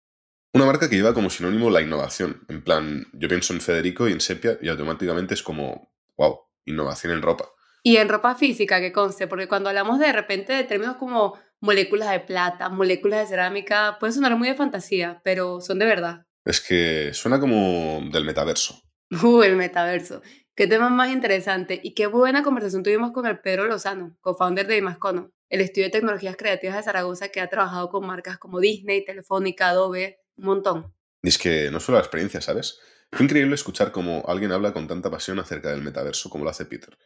Una 0.53 0.67
marca 0.67 0.91
que 0.91 0.97
lleva 0.97 1.15
como 1.15 1.31
sinónimo 1.31 1.71
la 1.71 1.81
innovación. 1.81 2.45
En 2.49 2.63
plan, 2.63 3.07
yo 3.13 3.29
pienso 3.29 3.53
en 3.53 3.61
Federico 3.61 4.09
y 4.09 4.13
en 4.13 4.21
Sepia 4.21 4.59
y 4.61 4.69
automáticamente 4.69 5.35
es 5.35 5.45
como, 5.45 5.93
wow, 6.17 6.41
innovación 6.65 7.13
en 7.13 7.23
ropa. 7.23 7.49
Y 7.85 7.97
en 7.97 8.09
ropa 8.09 8.35
física, 8.35 8.81
que 8.81 8.93
conste, 8.93 9.27
porque 9.29 9.49
cuando 9.49 9.69
hablamos 9.69 9.99
de 9.99 10.13
repente 10.13 10.53
de 10.53 10.65
términos 10.65 10.97
como 10.97 11.39
moléculas 11.63 12.11
de 12.11 12.21
plata, 12.21 12.69
moléculas 12.69 13.21
de 13.21 13.27
cerámica, 13.29 13.97
puede 13.99 14.13
sonar 14.13 14.37
muy 14.37 14.49
de 14.49 14.55
fantasía, 14.55 15.23
pero 15.25 15.61
son 15.61 15.79
de 15.79 15.87
verdad. 15.87 16.27
Es 16.45 16.61
que 16.61 17.15
suena 17.15 17.41
como 17.41 18.03
del 18.11 18.25
metaverso. 18.25 18.83
Uh, 19.23 19.43
el 19.43 19.57
metaverso. 19.57 20.23
Qué 20.55 20.67
tema 20.67 20.89
más 20.89 21.11
interesante 21.11 21.79
y 21.83 21.93
qué 21.93 22.07
buena 22.07 22.43
conversación 22.43 22.83
tuvimos 22.83 23.13
con 23.13 23.27
el 23.27 23.41
Pedro 23.41 23.67
Lozano, 23.67 24.17
co-founder 24.23 24.67
de 24.67 24.79
Imascono, 24.79 25.31
el 25.51 25.61
estudio 25.61 25.89
de 25.89 25.91
tecnologías 25.91 26.35
creativas 26.35 26.77
de 26.77 26.83
Zaragoza 26.83 27.29
que 27.29 27.43
ha 27.43 27.49
trabajado 27.51 27.91
con 27.91 28.07
marcas 28.07 28.39
como 28.39 28.59
Disney, 28.59 29.05
Telefónica, 29.05 29.69
Adobe, 29.69 30.21
un 30.37 30.47
montón. 30.47 30.95
Y 31.23 31.29
es 31.29 31.37
que 31.37 31.71
no 31.71 31.79
solo 31.79 31.99
la 31.99 32.05
experiencia, 32.05 32.41
¿sabes? 32.41 32.81
Fue 33.13 33.27
increíble 33.27 33.55
escuchar 33.55 33.93
cómo 33.93 34.25
alguien 34.27 34.53
habla 34.53 34.73
con 34.73 34.89
tanta 34.89 35.11
pasión 35.11 35.39
acerca 35.39 35.71
del 35.71 35.83
metaverso 35.83 36.31
como 36.31 36.45
lo 36.45 36.51
hace 36.51 36.65
Peter, 36.65 36.97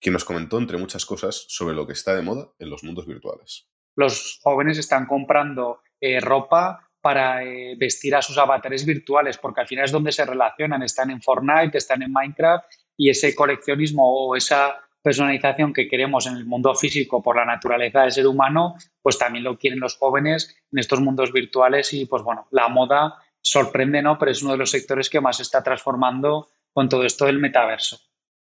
quien 0.00 0.12
nos 0.12 0.24
comentó, 0.24 0.58
entre 0.58 0.78
muchas 0.78 1.04
cosas, 1.04 1.46
sobre 1.48 1.74
lo 1.74 1.84
que 1.88 1.94
está 1.94 2.14
de 2.14 2.22
moda 2.22 2.52
en 2.60 2.70
los 2.70 2.84
mundos 2.84 3.08
virtuales 3.08 3.68
los 3.96 4.38
jóvenes 4.42 4.78
están 4.78 5.06
comprando 5.06 5.80
eh, 6.00 6.20
ropa 6.20 6.86
para 7.00 7.44
eh, 7.44 7.76
vestir 7.78 8.14
a 8.14 8.22
sus 8.22 8.36
avatares 8.38 8.84
virtuales, 8.84 9.38
porque 9.38 9.60
al 9.60 9.68
final 9.68 9.84
es 9.84 9.92
donde 9.92 10.12
se 10.12 10.24
relacionan, 10.24 10.82
están 10.82 11.10
en 11.10 11.22
Fortnite, 11.22 11.78
están 11.78 12.02
en 12.02 12.12
Minecraft 12.12 12.64
y 12.96 13.10
ese 13.10 13.34
coleccionismo 13.34 14.02
o 14.04 14.36
esa 14.36 14.76
personalización 15.02 15.72
que 15.72 15.86
queremos 15.86 16.26
en 16.26 16.34
el 16.36 16.46
mundo 16.46 16.74
físico 16.74 17.22
por 17.22 17.36
la 17.36 17.44
naturaleza 17.44 18.02
del 18.02 18.10
ser 18.10 18.26
humano, 18.26 18.74
pues 19.00 19.18
también 19.18 19.44
lo 19.44 19.56
quieren 19.56 19.78
los 19.78 19.96
jóvenes 19.96 20.56
en 20.72 20.80
estos 20.80 21.00
mundos 21.00 21.32
virtuales 21.32 21.92
y 21.92 22.06
pues 22.06 22.24
bueno, 22.24 22.48
la 22.50 22.68
moda 22.68 23.22
sorprende, 23.40 24.02
¿no? 24.02 24.18
Pero 24.18 24.32
es 24.32 24.42
uno 24.42 24.52
de 24.52 24.58
los 24.58 24.72
sectores 24.72 25.08
que 25.08 25.20
más 25.20 25.36
se 25.36 25.44
está 25.44 25.62
transformando 25.62 26.48
con 26.72 26.88
todo 26.88 27.04
esto 27.04 27.26
del 27.26 27.38
metaverso. 27.38 28.00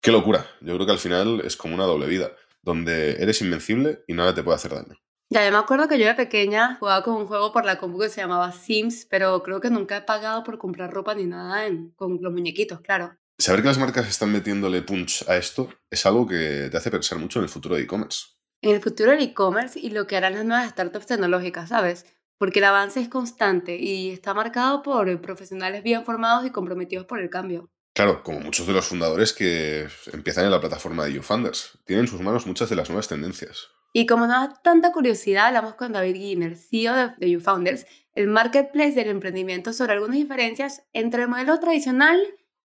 Qué 0.01 0.11
locura. 0.11 0.43
Yo 0.61 0.73
creo 0.73 0.87
que 0.87 0.91
al 0.91 0.97
final 0.97 1.41
es 1.45 1.55
como 1.55 1.75
una 1.75 1.83
doble 1.83 2.07
vida, 2.07 2.31
donde 2.63 3.21
eres 3.21 3.41
invencible 3.41 3.99
y 4.07 4.13
nada 4.13 4.33
te 4.33 4.41
puede 4.41 4.55
hacer 4.55 4.73
daño. 4.73 4.99
Ya, 5.31 5.45
yo 5.45 5.51
me 5.51 5.59
acuerdo 5.59 5.87
que 5.87 5.99
yo 5.99 6.07
de 6.07 6.15
pequeña 6.15 6.77
jugaba 6.79 7.03
con 7.03 7.13
un 7.13 7.27
juego 7.27 7.51
por 7.51 7.63
la 7.63 7.77
compu 7.77 7.99
que 7.99 8.09
se 8.09 8.19
llamaba 8.19 8.51
Sims, 8.51 9.05
pero 9.07 9.43
creo 9.43 9.61
que 9.61 9.69
nunca 9.69 9.97
he 9.97 10.01
pagado 10.01 10.43
por 10.43 10.57
comprar 10.57 10.91
ropa 10.91 11.13
ni 11.13 11.25
nada 11.25 11.69
con 11.95 12.17
los 12.19 12.33
muñequitos, 12.33 12.81
claro. 12.81 13.15
Saber 13.37 13.61
que 13.61 13.67
las 13.67 13.77
marcas 13.77 14.07
están 14.07 14.31
metiéndole 14.31 14.81
punch 14.81 15.29
a 15.29 15.37
esto 15.37 15.69
es 15.91 16.03
algo 16.07 16.25
que 16.25 16.69
te 16.71 16.75
hace 16.75 16.89
pensar 16.89 17.19
mucho 17.19 17.37
en 17.37 17.43
el 17.43 17.49
futuro 17.49 17.75
de 17.75 17.83
e-commerce. 17.83 18.25
En 18.63 18.71
el 18.71 18.81
futuro 18.81 19.11
del 19.11 19.21
e-commerce 19.21 19.79
y 19.79 19.91
lo 19.91 20.07
que 20.07 20.17
harán 20.17 20.33
las 20.33 20.45
nuevas 20.45 20.71
startups 20.71 21.05
tecnológicas, 21.05 21.69
¿sabes? 21.69 22.07
Porque 22.39 22.57
el 22.57 22.65
avance 22.65 22.99
es 22.99 23.07
constante 23.07 23.77
y 23.77 24.09
está 24.09 24.33
marcado 24.33 24.81
por 24.81 25.21
profesionales 25.21 25.83
bien 25.83 26.05
formados 26.05 26.43
y 26.47 26.49
comprometidos 26.49 27.05
por 27.05 27.19
el 27.19 27.29
cambio. 27.29 27.69
Claro, 27.99 28.23
como 28.23 28.39
muchos 28.39 28.65
de 28.65 28.71
los 28.71 28.85
fundadores 28.85 29.33
que 29.33 29.85
empiezan 30.13 30.45
en 30.45 30.51
la 30.51 30.61
plataforma 30.61 31.03
de 31.03 31.15
YouFunders, 31.15 31.79
tienen 31.83 32.05
en 32.05 32.09
sus 32.09 32.21
manos 32.21 32.47
muchas 32.47 32.69
de 32.69 32.77
las 32.77 32.87
nuevas 32.87 33.09
tendencias. 33.09 33.71
Y 33.91 34.05
como 34.05 34.25
nos 34.25 34.37
da 34.37 34.61
tanta 34.63 34.93
curiosidad, 34.93 35.47
hablamos 35.47 35.73
con 35.73 35.91
David 35.91 36.15
Giner, 36.15 36.55
CEO 36.55 36.95
de, 36.95 37.09
de 37.17 37.31
YouFounders, 37.31 37.85
el 38.15 38.27
marketplace 38.27 38.93
del 38.93 39.09
emprendimiento, 39.09 39.73
sobre 39.73 39.91
algunas 39.91 40.15
diferencias 40.15 40.83
entre 40.93 41.23
el 41.23 41.27
modelo 41.27 41.59
tradicional 41.59 42.17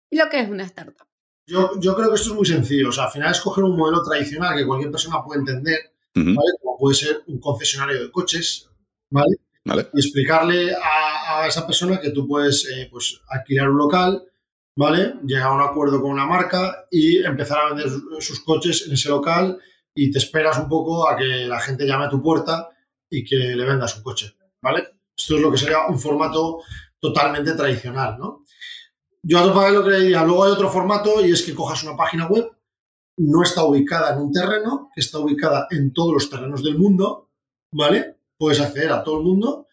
y 0.08 0.18
lo 0.18 0.28
que 0.28 0.38
es 0.38 0.48
una 0.48 0.62
startup. 0.62 1.08
Yo, 1.48 1.80
yo 1.80 1.96
creo 1.96 2.10
que 2.10 2.14
esto 2.14 2.28
es 2.28 2.36
muy 2.36 2.46
sencillo. 2.46 2.90
O 2.90 2.92
sea, 2.92 3.06
al 3.06 3.10
final 3.10 3.32
es 3.32 3.40
coger 3.40 3.64
un 3.64 3.76
modelo 3.76 4.04
tradicional 4.04 4.56
que 4.56 4.64
cualquier 4.64 4.92
persona 4.92 5.24
puede 5.24 5.40
entender, 5.40 5.80
¿vale? 6.14 6.52
Como 6.62 6.78
puede 6.78 6.94
ser 6.94 7.24
un 7.26 7.40
concesionario 7.40 8.04
de 8.04 8.12
coches, 8.12 8.70
¿vale? 9.10 9.36
Y 9.94 9.98
explicarle 9.98 10.72
a, 10.76 11.40
a, 11.40 11.48
esa 11.48 11.66
persona 11.66 12.00
que 12.00 12.10
tú 12.10 12.24
puedes 12.28 12.68
eh, 12.68 12.86
pues, 12.88 13.20
alquilar 13.26 13.68
un 13.70 13.78
local, 13.78 14.22
¿vale? 14.76 15.14
Llegar 15.24 15.48
a 15.48 15.54
un 15.54 15.62
acuerdo 15.62 16.00
con 16.00 16.10
una 16.10 16.26
marca 16.26 16.86
y 16.90 17.24
empezar 17.24 17.58
a 17.58 17.74
vender 17.74 17.88
sus 18.20 18.40
coches 18.40 18.84
en 18.86 18.94
ese 18.94 19.08
local 19.08 19.58
y 19.94 20.10
te 20.10 20.18
esperas 20.18 20.58
un 20.58 20.68
poco 20.68 21.08
a 21.08 21.16
que 21.16 21.46
la 21.46 21.60
gente 21.60 21.86
llame 21.86 22.06
a 22.06 22.10
tu 22.10 22.22
puerta 22.22 22.70
y 23.08 23.24
que 23.24 23.36
le 23.36 23.64
vendas 23.64 23.96
un 23.96 24.02
coche, 24.02 24.34
¿vale? 24.60 24.88
Esto 25.16 25.36
es 25.36 25.40
lo 25.40 25.50
que 25.50 25.58
sería 25.58 25.86
un 25.86 25.98
formato 25.98 26.62
totalmente 26.98 27.52
tradicional, 27.52 28.16
¿no? 28.18 28.44
Yo 29.22 29.38
a 29.38 29.42
tu 29.42 29.72
lo 29.72 29.84
que 29.84 29.90
le 29.90 30.00
diría, 30.00 30.24
luego 30.24 30.44
hay 30.44 30.52
otro 30.52 30.68
formato 30.68 31.24
y 31.24 31.32
es 31.32 31.42
que 31.42 31.54
cojas 31.54 31.82
una 31.84 31.96
página 31.96 32.26
web, 32.26 32.50
no 33.16 33.42
está 33.42 33.64
ubicada 33.64 34.12
en 34.12 34.20
un 34.20 34.32
terreno, 34.32 34.90
que 34.94 35.00
está 35.00 35.18
ubicada 35.18 35.66
en 35.70 35.92
todos 35.92 36.12
los 36.12 36.28
terrenos 36.28 36.62
del 36.62 36.76
mundo, 36.76 37.30
¿vale? 37.72 38.18
Puedes 38.36 38.60
acceder 38.60 38.92
a 38.92 39.02
todo 39.02 39.18
el 39.18 39.24
mundo 39.24 39.68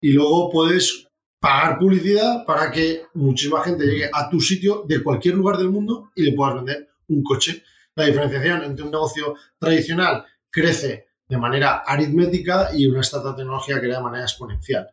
y 0.00 0.12
luego 0.12 0.50
puedes 0.50 1.08
pagar 1.38 1.78
publicidad 1.78 2.44
para 2.44 2.70
que 2.70 3.02
muchísima 3.14 3.62
gente 3.62 3.84
llegue 3.84 4.10
a 4.12 4.28
tu 4.28 4.40
sitio 4.40 4.84
de 4.86 5.02
cualquier 5.02 5.34
lugar 5.34 5.56
del 5.58 5.70
mundo 5.70 6.10
y 6.14 6.22
le 6.22 6.32
puedas 6.32 6.56
vender 6.56 6.88
un 7.08 7.22
coche 7.22 7.62
la 7.96 8.04
diferenciación 8.04 8.62
entre 8.62 8.84
un 8.84 8.90
negocio 8.90 9.34
tradicional 9.58 10.24
crece 10.50 11.08
de 11.28 11.38
manera 11.38 11.78
aritmética 11.78 12.70
y 12.74 12.86
una 12.86 13.00
startup 13.00 13.36
tecnología 13.36 13.80
crece 13.80 13.96
de 13.96 14.02
manera 14.02 14.24
exponencial. 14.24 14.90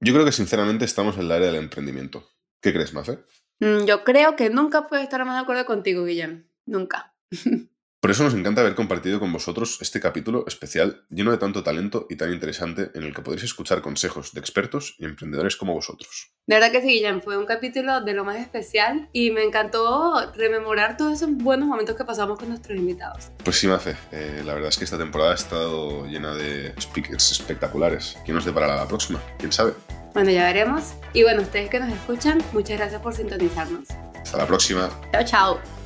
Yo 0.00 0.12
creo 0.12 0.24
que 0.24 0.32
sinceramente 0.32 0.84
estamos 0.84 1.16
en 1.16 1.22
el 1.22 1.32
área 1.32 1.48
del 1.48 1.56
emprendimiento. 1.56 2.24
¿Qué 2.62 2.72
crees, 2.72 2.94
Mafe? 2.94 3.18
Mm, 3.60 3.84
yo 3.86 4.04
creo 4.04 4.36
que 4.36 4.50
nunca 4.50 4.86
puedo 4.86 5.02
estar 5.02 5.24
más 5.24 5.34
de 5.34 5.42
acuerdo 5.42 5.66
contigo, 5.66 6.04
Guillem. 6.04 6.48
Nunca. 6.64 7.14
Por 8.00 8.12
eso 8.12 8.22
nos 8.22 8.34
encanta 8.34 8.60
haber 8.60 8.76
compartido 8.76 9.18
con 9.18 9.32
vosotros 9.32 9.78
este 9.80 9.98
capítulo 9.98 10.44
especial 10.46 11.04
lleno 11.10 11.32
de 11.32 11.38
tanto 11.38 11.64
talento 11.64 12.06
y 12.08 12.14
tan 12.14 12.32
interesante 12.32 12.92
en 12.94 13.02
el 13.02 13.12
que 13.12 13.22
podréis 13.22 13.42
escuchar 13.42 13.82
consejos 13.82 14.32
de 14.32 14.38
expertos 14.38 14.94
y 14.98 15.04
emprendedores 15.04 15.56
como 15.56 15.74
vosotros. 15.74 16.30
De 16.46 16.54
verdad 16.54 16.70
que 16.70 16.80
sí, 16.80 16.88
Guillem, 16.88 17.20
fue 17.20 17.36
un 17.36 17.44
capítulo 17.44 18.00
de 18.00 18.14
lo 18.14 18.24
más 18.24 18.36
especial 18.36 19.08
y 19.12 19.32
me 19.32 19.42
encantó 19.42 20.32
rememorar 20.36 20.96
todos 20.96 21.14
esos 21.14 21.30
buenos 21.36 21.66
momentos 21.66 21.96
que 21.96 22.04
pasamos 22.04 22.38
con 22.38 22.50
nuestros 22.50 22.78
invitados. 22.78 23.32
Pues 23.42 23.58
sí, 23.58 23.66
Mafe, 23.66 23.96
eh, 24.12 24.42
la 24.44 24.54
verdad 24.54 24.68
es 24.68 24.78
que 24.78 24.84
esta 24.84 24.96
temporada 24.96 25.32
ha 25.32 25.34
estado 25.34 26.06
llena 26.06 26.36
de 26.36 26.74
speakers 26.80 27.32
espectaculares. 27.32 28.16
¿Quién 28.24 28.36
nos 28.36 28.44
deparará 28.44 28.76
la 28.76 28.86
próxima? 28.86 29.20
¿Quién 29.38 29.50
sabe? 29.50 29.72
Bueno, 30.14 30.30
ya 30.30 30.44
veremos. 30.44 30.94
Y 31.14 31.24
bueno, 31.24 31.42
ustedes 31.42 31.68
que 31.68 31.80
nos 31.80 31.92
escuchan, 31.92 32.38
muchas 32.52 32.78
gracias 32.78 33.02
por 33.02 33.12
sintonizarnos. 33.12 33.88
Hasta 34.22 34.38
la 34.38 34.46
próxima. 34.46 34.88
Chao, 35.12 35.24
chao. 35.24 35.77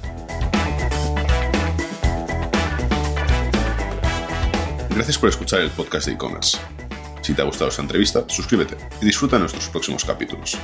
Gracias 5.02 5.18
por 5.18 5.30
escuchar 5.30 5.60
el 5.62 5.70
podcast 5.70 6.06
de 6.06 6.12
e-commerce. 6.12 6.58
Si 7.22 7.34
te 7.34 7.42
ha 7.42 7.44
gustado 7.44 7.70
esta 7.70 7.82
entrevista, 7.82 8.24
suscríbete 8.28 8.76
y 9.00 9.04
disfruta 9.04 9.36
nuestros 9.36 9.68
próximos 9.68 10.04
capítulos. 10.04 10.56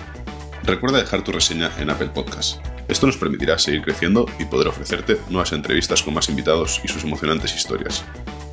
Recuerda 0.62 0.98
dejar 0.98 1.24
tu 1.24 1.32
reseña 1.32 1.72
en 1.76 1.90
Apple 1.90 2.10
Podcast. 2.10 2.60
Esto 2.86 3.08
nos 3.08 3.16
permitirá 3.16 3.58
seguir 3.58 3.82
creciendo 3.82 4.26
y 4.38 4.44
poder 4.44 4.68
ofrecerte 4.68 5.18
nuevas 5.28 5.52
entrevistas 5.52 6.04
con 6.04 6.14
más 6.14 6.28
invitados 6.28 6.80
y 6.84 6.86
sus 6.86 7.02
emocionantes 7.02 7.52
historias. 7.52 8.04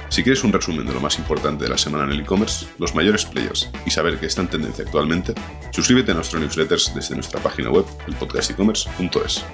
Si 0.10 0.24
quieres 0.24 0.44
un 0.44 0.54
resumen 0.54 0.88
de 0.88 0.94
lo 0.96 1.02
más 1.02 1.20
importante 1.20 1.66
de 1.66 1.70
la 1.70 1.78
semana 1.78 2.06
en 2.06 2.14
el 2.14 2.22
e-commerce, 2.22 2.66
los 2.80 2.96
mayores 2.96 3.24
players 3.24 3.70
y 3.86 3.92
saber 3.92 4.20
qué 4.20 4.26
está 4.26 4.42
en 4.42 4.48
tendencia 4.48 4.86
actualmente, 4.86 5.36
suscríbete 5.70 6.14
a 6.14 6.16
nuestro 6.16 6.40
newsletters 6.40 6.96
desde 6.96 7.14
nuestra 7.14 7.40
página 7.44 7.70
web, 7.70 7.86
elpodcastecommerce.es. 8.08 9.46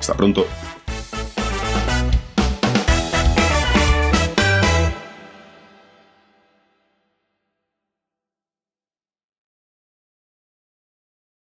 Hasta 0.00 0.16
pronto. 0.16 0.48